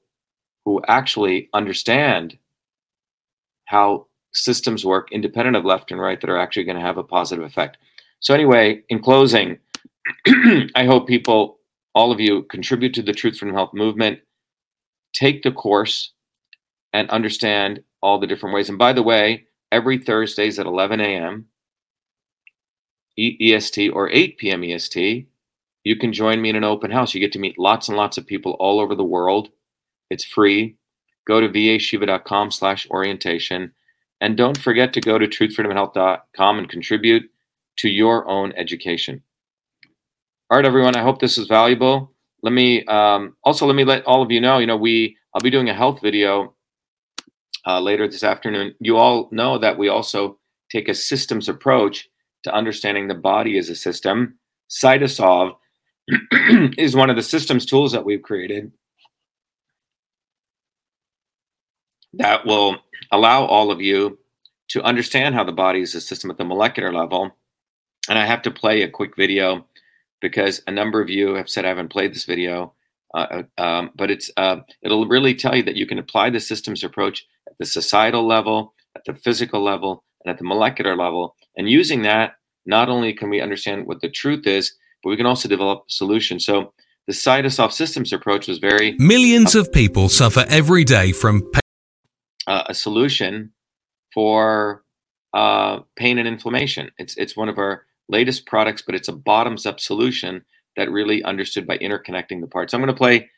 who 0.64 0.80
actually 0.88 1.48
understand 1.54 2.38
how 3.66 4.06
systems 4.32 4.84
work 4.84 5.10
independent 5.12 5.56
of 5.56 5.64
left 5.64 5.90
and 5.90 6.00
right 6.00 6.20
that 6.20 6.30
are 6.30 6.38
actually 6.38 6.64
going 6.64 6.76
to 6.76 6.82
have 6.82 6.98
a 6.98 7.02
positive 7.02 7.44
effect. 7.44 7.78
So, 8.20 8.34
anyway, 8.34 8.82
in 8.88 9.00
closing, 9.00 9.58
I 10.74 10.84
hope 10.84 11.06
people, 11.06 11.58
all 11.94 12.12
of 12.12 12.20
you, 12.20 12.42
contribute 12.44 12.94
to 12.94 13.02
the 13.02 13.12
Truth 13.12 13.38
Freedom 13.38 13.54
Health 13.54 13.74
movement 13.74 14.20
take 15.12 15.42
the 15.42 15.52
course 15.52 16.12
and 16.92 17.08
understand 17.10 17.82
all 18.02 18.18
the 18.18 18.26
different 18.26 18.54
ways. 18.54 18.68
And 18.68 18.78
by 18.78 18.92
the 18.92 19.02
way, 19.02 19.46
every 19.72 19.98
Thursdays 19.98 20.58
at 20.58 20.66
11 20.66 21.00
a.m. 21.00 21.46
EST 23.18 23.90
or 23.92 24.08
8 24.10 24.38
p.m. 24.38 24.64
EST, 24.64 25.28
you 25.84 25.96
can 25.96 26.12
join 26.12 26.40
me 26.40 26.50
in 26.50 26.56
an 26.56 26.64
open 26.64 26.90
house. 26.90 27.14
You 27.14 27.20
get 27.20 27.32
to 27.32 27.38
meet 27.38 27.58
lots 27.58 27.88
and 27.88 27.96
lots 27.96 28.18
of 28.18 28.26
people 28.26 28.56
all 28.60 28.80
over 28.80 28.94
the 28.94 29.04
world. 29.04 29.48
It's 30.10 30.24
free. 30.24 30.76
Go 31.26 31.40
to 31.40 31.48
vashiva.com 31.48 32.50
slash 32.50 32.88
orientation. 32.90 33.72
And 34.20 34.36
don't 34.36 34.58
forget 34.58 34.92
to 34.94 35.00
go 35.00 35.18
to 35.18 35.26
truthfreedomhealth.com 35.26 36.58
and 36.58 36.68
contribute 36.68 37.30
to 37.78 37.88
your 37.88 38.28
own 38.28 38.52
education. 38.56 39.22
All 40.50 40.56
right, 40.56 40.64
everyone. 40.64 40.96
I 40.96 41.02
hope 41.02 41.20
this 41.20 41.38
is 41.38 41.46
valuable. 41.46 42.12
Let 42.42 42.52
me 42.52 42.84
um, 42.86 43.36
also 43.44 43.66
let 43.66 43.76
me 43.76 43.84
let 43.84 44.04
all 44.06 44.22
of 44.22 44.30
you 44.30 44.40
know. 44.40 44.58
You 44.58 44.66
know, 44.66 44.76
we 44.76 45.16
I'll 45.34 45.42
be 45.42 45.50
doing 45.50 45.68
a 45.68 45.74
health 45.74 46.00
video 46.00 46.54
uh, 47.66 47.80
later 47.80 48.08
this 48.08 48.24
afternoon. 48.24 48.74
You 48.80 48.96
all 48.96 49.28
know 49.30 49.58
that 49.58 49.76
we 49.76 49.88
also 49.88 50.38
take 50.70 50.88
a 50.88 50.94
systems 50.94 51.48
approach 51.48 52.08
to 52.44 52.54
understanding 52.54 53.08
the 53.08 53.14
body 53.14 53.58
as 53.58 53.68
a 53.68 53.74
system. 53.74 54.38
Cytosolve 54.70 55.56
is 56.78 56.96
one 56.96 57.10
of 57.10 57.16
the 57.16 57.22
systems 57.22 57.66
tools 57.66 57.92
that 57.92 58.04
we've 58.04 58.22
created 58.22 58.72
that 62.14 62.44
will 62.46 62.76
allow 63.12 63.44
all 63.44 63.70
of 63.70 63.80
you 63.80 64.18
to 64.68 64.82
understand 64.82 65.34
how 65.34 65.44
the 65.44 65.52
body 65.52 65.80
is 65.80 65.94
a 65.94 66.00
system 66.00 66.30
at 66.30 66.36
the 66.36 66.44
molecular 66.44 66.92
level. 66.92 67.34
And 68.08 68.18
I 68.18 68.26
have 68.26 68.42
to 68.42 68.50
play 68.50 68.82
a 68.82 68.90
quick 68.90 69.16
video 69.16 69.66
because 70.20 70.62
a 70.66 70.70
number 70.70 71.00
of 71.00 71.10
you 71.10 71.34
have 71.34 71.48
said 71.48 71.64
I 71.64 71.68
haven't 71.68 71.88
played 71.88 72.14
this 72.14 72.24
video, 72.24 72.74
uh, 73.14 73.42
uh 73.58 73.62
um, 73.62 73.90
but 73.94 74.10
it's 74.10 74.30
uh, 74.36 74.56
it'll 74.82 75.06
really 75.06 75.34
tell 75.34 75.56
you 75.56 75.62
that 75.62 75.76
you 75.76 75.86
can 75.86 75.98
apply 75.98 76.30
the 76.30 76.40
systems 76.40 76.82
approach 76.82 77.26
at 77.46 77.56
the 77.58 77.66
societal 77.66 78.26
level, 78.26 78.74
at 78.96 79.04
the 79.04 79.14
physical 79.14 79.62
level, 79.62 80.02
at 80.28 80.38
the 80.38 80.44
molecular 80.44 80.96
level. 80.96 81.34
And 81.56 81.68
using 81.68 82.02
that, 82.02 82.34
not 82.66 82.88
only 82.88 83.12
can 83.12 83.30
we 83.30 83.40
understand 83.40 83.86
what 83.86 84.00
the 84.00 84.10
truth 84.10 84.46
is, 84.46 84.74
but 85.02 85.10
we 85.10 85.16
can 85.16 85.26
also 85.26 85.48
develop 85.48 85.84
solutions. 85.88 86.44
So 86.44 86.72
the 87.06 87.12
Cytosolve 87.12 87.72
systems 87.72 88.12
approach 88.12 88.46
was 88.48 88.58
very 88.58 88.94
millions 88.98 89.54
of 89.54 89.72
people 89.72 90.08
suffer 90.08 90.44
every 90.48 90.84
day 90.84 91.12
from 91.12 91.40
pain. 91.40 91.60
Uh, 92.46 92.64
a 92.66 92.74
solution 92.74 93.52
for 94.12 94.84
uh, 95.34 95.80
pain 95.96 96.18
and 96.18 96.28
inflammation. 96.28 96.90
It's 96.98 97.16
it's 97.16 97.36
one 97.36 97.48
of 97.48 97.58
our 97.58 97.84
latest 98.08 98.46
products, 98.46 98.82
but 98.82 98.94
it's 98.94 99.08
a 99.08 99.12
bottoms 99.12 99.66
up 99.66 99.80
solution 99.80 100.44
that 100.76 100.90
really 100.90 101.22
understood 101.24 101.66
by 101.66 101.78
interconnecting 101.78 102.40
the 102.40 102.46
parts. 102.46 102.72
I'm 102.72 102.80
going 102.80 102.88
to 102.88 102.94
play 102.94 103.30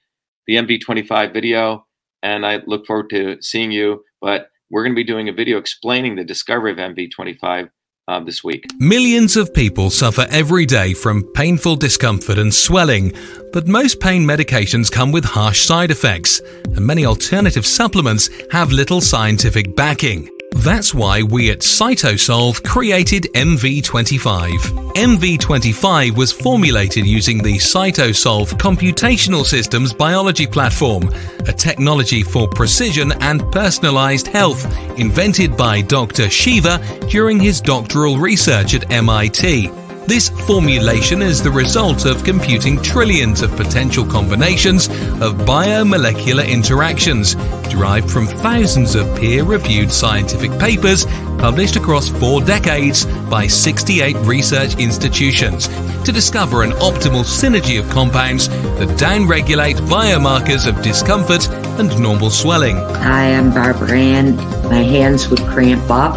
the 0.46 0.56
MV25 0.56 1.32
video, 1.32 1.86
and 2.22 2.44
I 2.44 2.60
look 2.66 2.86
forward 2.86 3.10
to 3.10 3.40
seeing 3.40 3.72
you. 3.72 4.04
But 4.20 4.50
we're 4.70 4.84
going 4.84 4.94
to 4.94 4.96
be 4.96 5.04
doing 5.04 5.28
a 5.28 5.32
video 5.32 5.58
explaining 5.58 6.16
the 6.16 6.24
discovery 6.24 6.72
of 6.72 6.78
MV25 6.78 7.70
uh, 8.08 8.20
this 8.20 8.42
week. 8.42 8.64
Millions 8.78 9.36
of 9.36 9.52
people 9.54 9.90
suffer 9.90 10.26
every 10.30 10.66
day 10.66 10.94
from 10.94 11.22
painful 11.32 11.76
discomfort 11.76 12.38
and 12.38 12.52
swelling, 12.52 13.12
but 13.52 13.68
most 13.68 14.00
pain 14.00 14.24
medications 14.24 14.90
come 14.90 15.12
with 15.12 15.24
harsh 15.24 15.60
side 15.60 15.90
effects, 15.90 16.40
and 16.64 16.80
many 16.80 17.04
alternative 17.04 17.66
supplements 17.66 18.28
have 18.50 18.72
little 18.72 19.00
scientific 19.00 19.76
backing. 19.76 20.28
That's 20.56 20.92
why 20.92 21.22
we 21.22 21.50
at 21.50 21.60
Cytosolve 21.60 22.62
created 22.64 23.24
MV25. 23.34 24.50
MV25 24.94 26.16
was 26.16 26.32
formulated 26.32 27.06
using 27.06 27.42
the 27.42 27.54
Cytosolve 27.54 28.50
Computational 28.58 29.44
Systems 29.44 29.92
Biology 29.92 30.46
Platform, 30.46 31.08
a 31.46 31.52
technology 31.52 32.22
for 32.22 32.48
precision 32.48 33.12
and 33.20 33.40
personalized 33.52 34.26
health 34.26 34.66
invented 34.98 35.56
by 35.56 35.80
Dr. 35.80 36.28
Shiva 36.28 36.78
during 37.08 37.40
his 37.40 37.60
doctoral 37.60 38.18
research 38.18 38.74
at 38.74 38.90
MIT. 38.90 39.70
This 40.10 40.28
formulation 40.28 41.22
is 41.22 41.40
the 41.40 41.52
result 41.52 42.04
of 42.04 42.24
computing 42.24 42.82
trillions 42.82 43.42
of 43.42 43.52
potential 43.52 44.04
combinations 44.04 44.88
of 44.88 45.36
biomolecular 45.46 46.48
interactions 46.48 47.36
derived 47.70 48.10
from 48.10 48.26
thousands 48.26 48.96
of 48.96 49.06
peer 49.16 49.44
reviewed 49.44 49.92
scientific 49.92 50.50
papers 50.58 51.04
published 51.38 51.76
across 51.76 52.08
four 52.08 52.40
decades 52.40 53.06
by 53.30 53.46
68 53.46 54.16
research 54.26 54.74
institutions 54.80 55.68
to 56.02 56.10
discover 56.10 56.64
an 56.64 56.72
optimal 56.72 57.22
synergy 57.22 57.78
of 57.78 57.88
compounds 57.88 58.48
that 58.48 58.88
downregulate 58.98 59.76
biomarkers 59.88 60.66
of 60.66 60.82
discomfort 60.82 61.48
and 61.78 61.96
normal 62.00 62.30
swelling. 62.30 62.74
Hi, 62.74 63.32
I'm 63.36 63.54
Barbara 63.54 63.92
Ann. 63.92 64.34
My 64.64 64.82
hands 64.82 65.28
would 65.28 65.38
cramp 65.38 65.88
up 65.88 66.16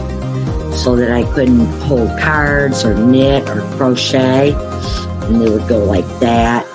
so 0.75 0.95
that 0.95 1.12
I 1.12 1.23
couldn't 1.33 1.65
hold 1.81 2.09
cards 2.19 2.83
or 2.83 2.95
knit 2.95 3.47
or 3.49 3.62
crochet. 3.77 4.53
And 4.53 5.41
they 5.41 5.49
would 5.49 5.67
go 5.67 5.83
like 5.83 6.07
that. 6.19 6.65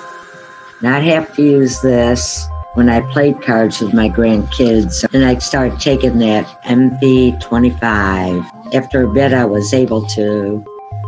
I'd 0.81 1.03
have 1.03 1.35
to 1.35 1.43
use 1.43 1.81
this 1.81 2.47
when 2.75 2.89
I 2.89 3.01
played 3.11 3.41
cards 3.41 3.81
with 3.81 3.93
my 3.93 4.09
grandkids. 4.09 5.05
And 5.13 5.25
I 5.25 5.37
started 5.39 5.79
taking 5.79 6.19
that 6.19 6.45
MV25. 6.63 8.73
After 8.73 9.03
a 9.03 9.13
bit, 9.13 9.33
I 9.33 9.45
was 9.45 9.73
able 9.73 10.05
to 10.07 10.63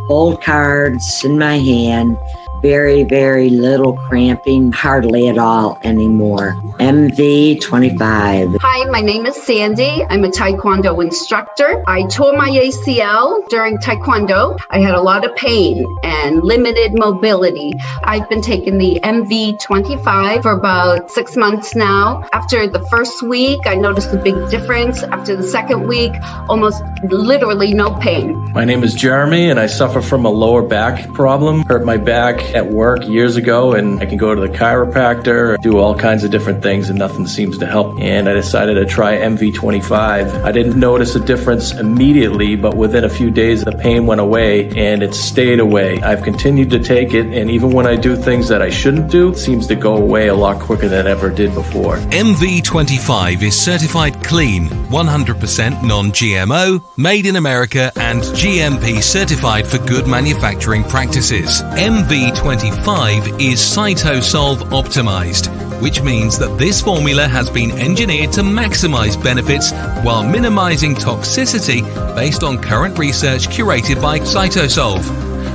hold 0.06 0.42
cards 0.42 1.24
in 1.24 1.38
my 1.38 1.58
hand 1.58 2.16
very, 2.62 3.02
very 3.02 3.50
little 3.50 3.94
cramping, 3.94 4.70
hardly 4.70 5.28
at 5.28 5.36
all 5.36 5.80
anymore. 5.82 6.54
MV25. 6.78 8.56
Hi, 8.60 8.84
my 8.88 9.00
name 9.00 9.26
is 9.26 9.34
Sandy. 9.42 10.04
I'm 10.08 10.24
a 10.24 10.28
Taekwondo 10.28 11.02
instructor. 11.02 11.82
I 11.88 12.06
tore 12.06 12.36
my 12.36 12.48
ACL 12.48 13.48
during 13.48 13.78
Taekwondo. 13.78 14.58
I 14.70 14.78
had 14.78 14.94
a 14.94 15.00
lot 15.00 15.24
of 15.24 15.34
pain 15.34 15.84
and 16.04 16.42
limited 16.44 16.92
mobility. 16.94 17.72
I've 18.04 18.28
been 18.28 18.42
taking 18.42 18.78
the 18.78 19.00
MV25 19.02 20.42
for 20.42 20.52
about 20.52 21.10
six 21.10 21.36
months 21.36 21.74
now. 21.74 22.28
After 22.32 22.68
the 22.68 22.80
first 22.86 23.24
week, 23.24 23.66
I 23.66 23.74
noticed 23.74 24.12
a 24.12 24.18
big 24.18 24.36
difference. 24.50 25.02
After 25.02 25.34
the 25.34 25.42
second 25.48 25.88
week, 25.88 26.12
almost 26.48 26.80
literally 27.02 27.74
no 27.74 27.92
pain. 27.96 28.52
My 28.52 28.64
name 28.64 28.84
is 28.84 28.94
Jeremy, 28.94 29.50
and 29.50 29.58
I 29.58 29.66
suffer 29.66 30.00
from 30.00 30.24
a 30.24 30.30
lower 30.30 30.62
back 30.62 31.12
problem. 31.12 31.64
Hurt 31.64 31.84
my 31.84 31.96
back 31.96 32.51
at 32.54 32.66
work 32.66 33.06
years 33.06 33.36
ago 33.36 33.72
and 33.72 34.00
I 34.00 34.06
can 34.06 34.18
go 34.18 34.34
to 34.34 34.40
the 34.40 34.48
chiropractor, 34.48 35.60
do 35.62 35.78
all 35.78 35.96
kinds 35.96 36.24
of 36.24 36.30
different 36.30 36.62
things 36.62 36.90
and 36.90 36.98
nothing 36.98 37.26
seems 37.26 37.58
to 37.58 37.66
help. 37.66 37.98
And 37.98 38.28
I 38.28 38.34
decided 38.34 38.74
to 38.74 38.86
try 38.86 39.16
MV25. 39.16 40.44
I 40.44 40.52
didn't 40.52 40.78
notice 40.78 41.14
a 41.14 41.20
difference 41.20 41.72
immediately, 41.72 42.56
but 42.56 42.76
within 42.76 43.04
a 43.04 43.08
few 43.08 43.30
days 43.30 43.64
the 43.64 43.72
pain 43.72 44.06
went 44.06 44.20
away 44.20 44.68
and 44.70 45.02
it 45.02 45.14
stayed 45.14 45.60
away. 45.60 46.00
I've 46.02 46.22
continued 46.22 46.70
to 46.70 46.78
take 46.78 47.14
it 47.14 47.26
and 47.26 47.50
even 47.50 47.70
when 47.70 47.86
I 47.86 47.96
do 47.96 48.16
things 48.16 48.48
that 48.48 48.62
I 48.62 48.70
shouldn't 48.70 49.10
do, 49.10 49.30
it 49.30 49.38
seems 49.38 49.66
to 49.68 49.74
go 49.74 49.96
away 49.96 50.28
a 50.28 50.34
lot 50.34 50.60
quicker 50.60 50.88
than 50.88 51.06
it 51.06 51.10
ever 51.10 51.30
did 51.30 51.54
before. 51.54 51.96
MV25 51.96 53.42
is 53.42 53.60
certified 53.60 54.22
clean, 54.24 54.68
100% 54.68 55.82
non-GMO, 55.82 56.82
made 56.96 57.26
in 57.26 57.36
America 57.36 57.90
and 57.96 58.20
GMP 58.22 59.02
certified 59.02 59.66
for 59.66 59.78
good 59.86 60.06
manufacturing 60.06 60.84
practices. 60.84 61.62
MV25 61.62 62.41
25 62.42 63.40
is 63.40 63.60
Cytosolve 63.60 64.58
optimized, 64.70 65.46
which 65.80 66.02
means 66.02 66.36
that 66.40 66.58
this 66.58 66.80
formula 66.80 67.28
has 67.28 67.48
been 67.48 67.70
engineered 67.78 68.32
to 68.32 68.40
maximize 68.40 69.14
benefits 69.22 69.70
while 70.02 70.28
minimizing 70.28 70.96
toxicity 70.96 71.82
based 72.16 72.42
on 72.42 72.60
current 72.60 72.98
research 72.98 73.46
curated 73.46 74.02
by 74.02 74.18
Cytosolve. 74.18 75.08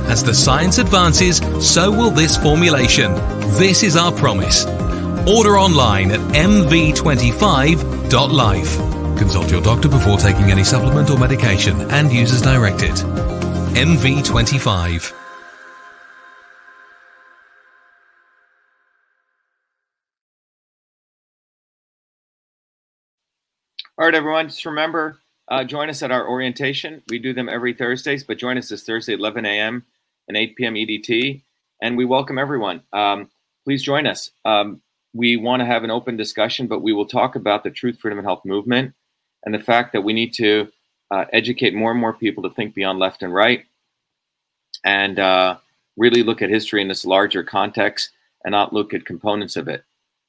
As 0.08 0.24
the 0.24 0.34
science 0.34 0.78
advances, 0.78 1.42
so 1.60 1.90
will 1.90 2.10
this 2.10 2.38
formulation. 2.38 3.12
This 3.58 3.82
is 3.82 3.94
our 3.94 4.12
promise. 4.12 4.64
Order 5.28 5.58
online 5.58 6.10
at 6.10 6.20
mv25.life. 6.20 9.18
Consult 9.18 9.50
your 9.50 9.60
doctor 9.60 9.90
before 9.90 10.16
taking 10.16 10.50
any 10.50 10.64
supplement 10.64 11.10
or 11.10 11.18
medication 11.18 11.82
and 11.90 12.10
use 12.10 12.32
as 12.32 12.40
directed. 12.40 12.92
MV25. 13.76 15.17
All 23.98 24.04
right, 24.04 24.14
everyone. 24.14 24.46
Just 24.46 24.64
remember, 24.64 25.18
uh, 25.48 25.64
join 25.64 25.90
us 25.90 26.04
at 26.04 26.12
our 26.12 26.28
orientation. 26.28 27.02
We 27.08 27.18
do 27.18 27.32
them 27.32 27.48
every 27.48 27.74
Thursdays, 27.74 28.22
but 28.22 28.38
join 28.38 28.56
us 28.56 28.68
this 28.68 28.84
Thursday, 28.84 29.14
11 29.14 29.44
a.m. 29.44 29.84
and 30.28 30.36
8 30.36 30.54
p.m. 30.54 30.74
EDT. 30.74 31.42
And 31.82 31.96
we 31.96 32.04
welcome 32.04 32.38
everyone. 32.38 32.80
Um, 32.92 33.28
please 33.64 33.82
join 33.82 34.06
us. 34.06 34.30
Um, 34.44 34.80
we 35.14 35.36
want 35.36 35.62
to 35.62 35.66
have 35.66 35.82
an 35.82 35.90
open 35.90 36.16
discussion, 36.16 36.68
but 36.68 36.80
we 36.80 36.92
will 36.92 37.06
talk 37.06 37.34
about 37.34 37.64
the 37.64 37.72
Truth, 37.72 37.98
Freedom, 37.98 38.20
and 38.20 38.26
Health 38.26 38.44
movement 38.44 38.94
and 39.44 39.52
the 39.52 39.58
fact 39.58 39.92
that 39.94 40.02
we 40.02 40.12
need 40.12 40.32
to 40.34 40.68
uh, 41.10 41.24
educate 41.32 41.74
more 41.74 41.90
and 41.90 42.00
more 42.00 42.12
people 42.12 42.44
to 42.44 42.50
think 42.50 42.76
beyond 42.76 43.00
left 43.00 43.24
and 43.24 43.34
right 43.34 43.64
and 44.84 45.18
uh, 45.18 45.56
really 45.96 46.22
look 46.22 46.40
at 46.40 46.50
history 46.50 46.80
in 46.80 46.86
this 46.86 47.04
larger 47.04 47.42
context 47.42 48.10
and 48.44 48.52
not 48.52 48.72
look 48.72 48.94
at 48.94 49.04
components 49.04 49.56
of 49.56 49.66
it. 49.66 49.82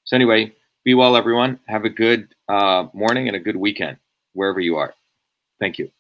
So, 0.06 0.16
anyway, 0.16 0.56
be 0.84 0.94
well, 0.94 1.16
everyone. 1.16 1.60
Have 1.68 1.86
a 1.86 1.90
good 1.90 2.34
uh, 2.48 2.88
morning 2.94 3.28
and 3.28 3.36
a 3.36 3.40
good 3.40 3.56
weekend 3.56 3.98
wherever 4.34 4.60
you 4.60 4.78
are. 4.78 4.94
Thank 5.60 5.78
you. 5.78 5.92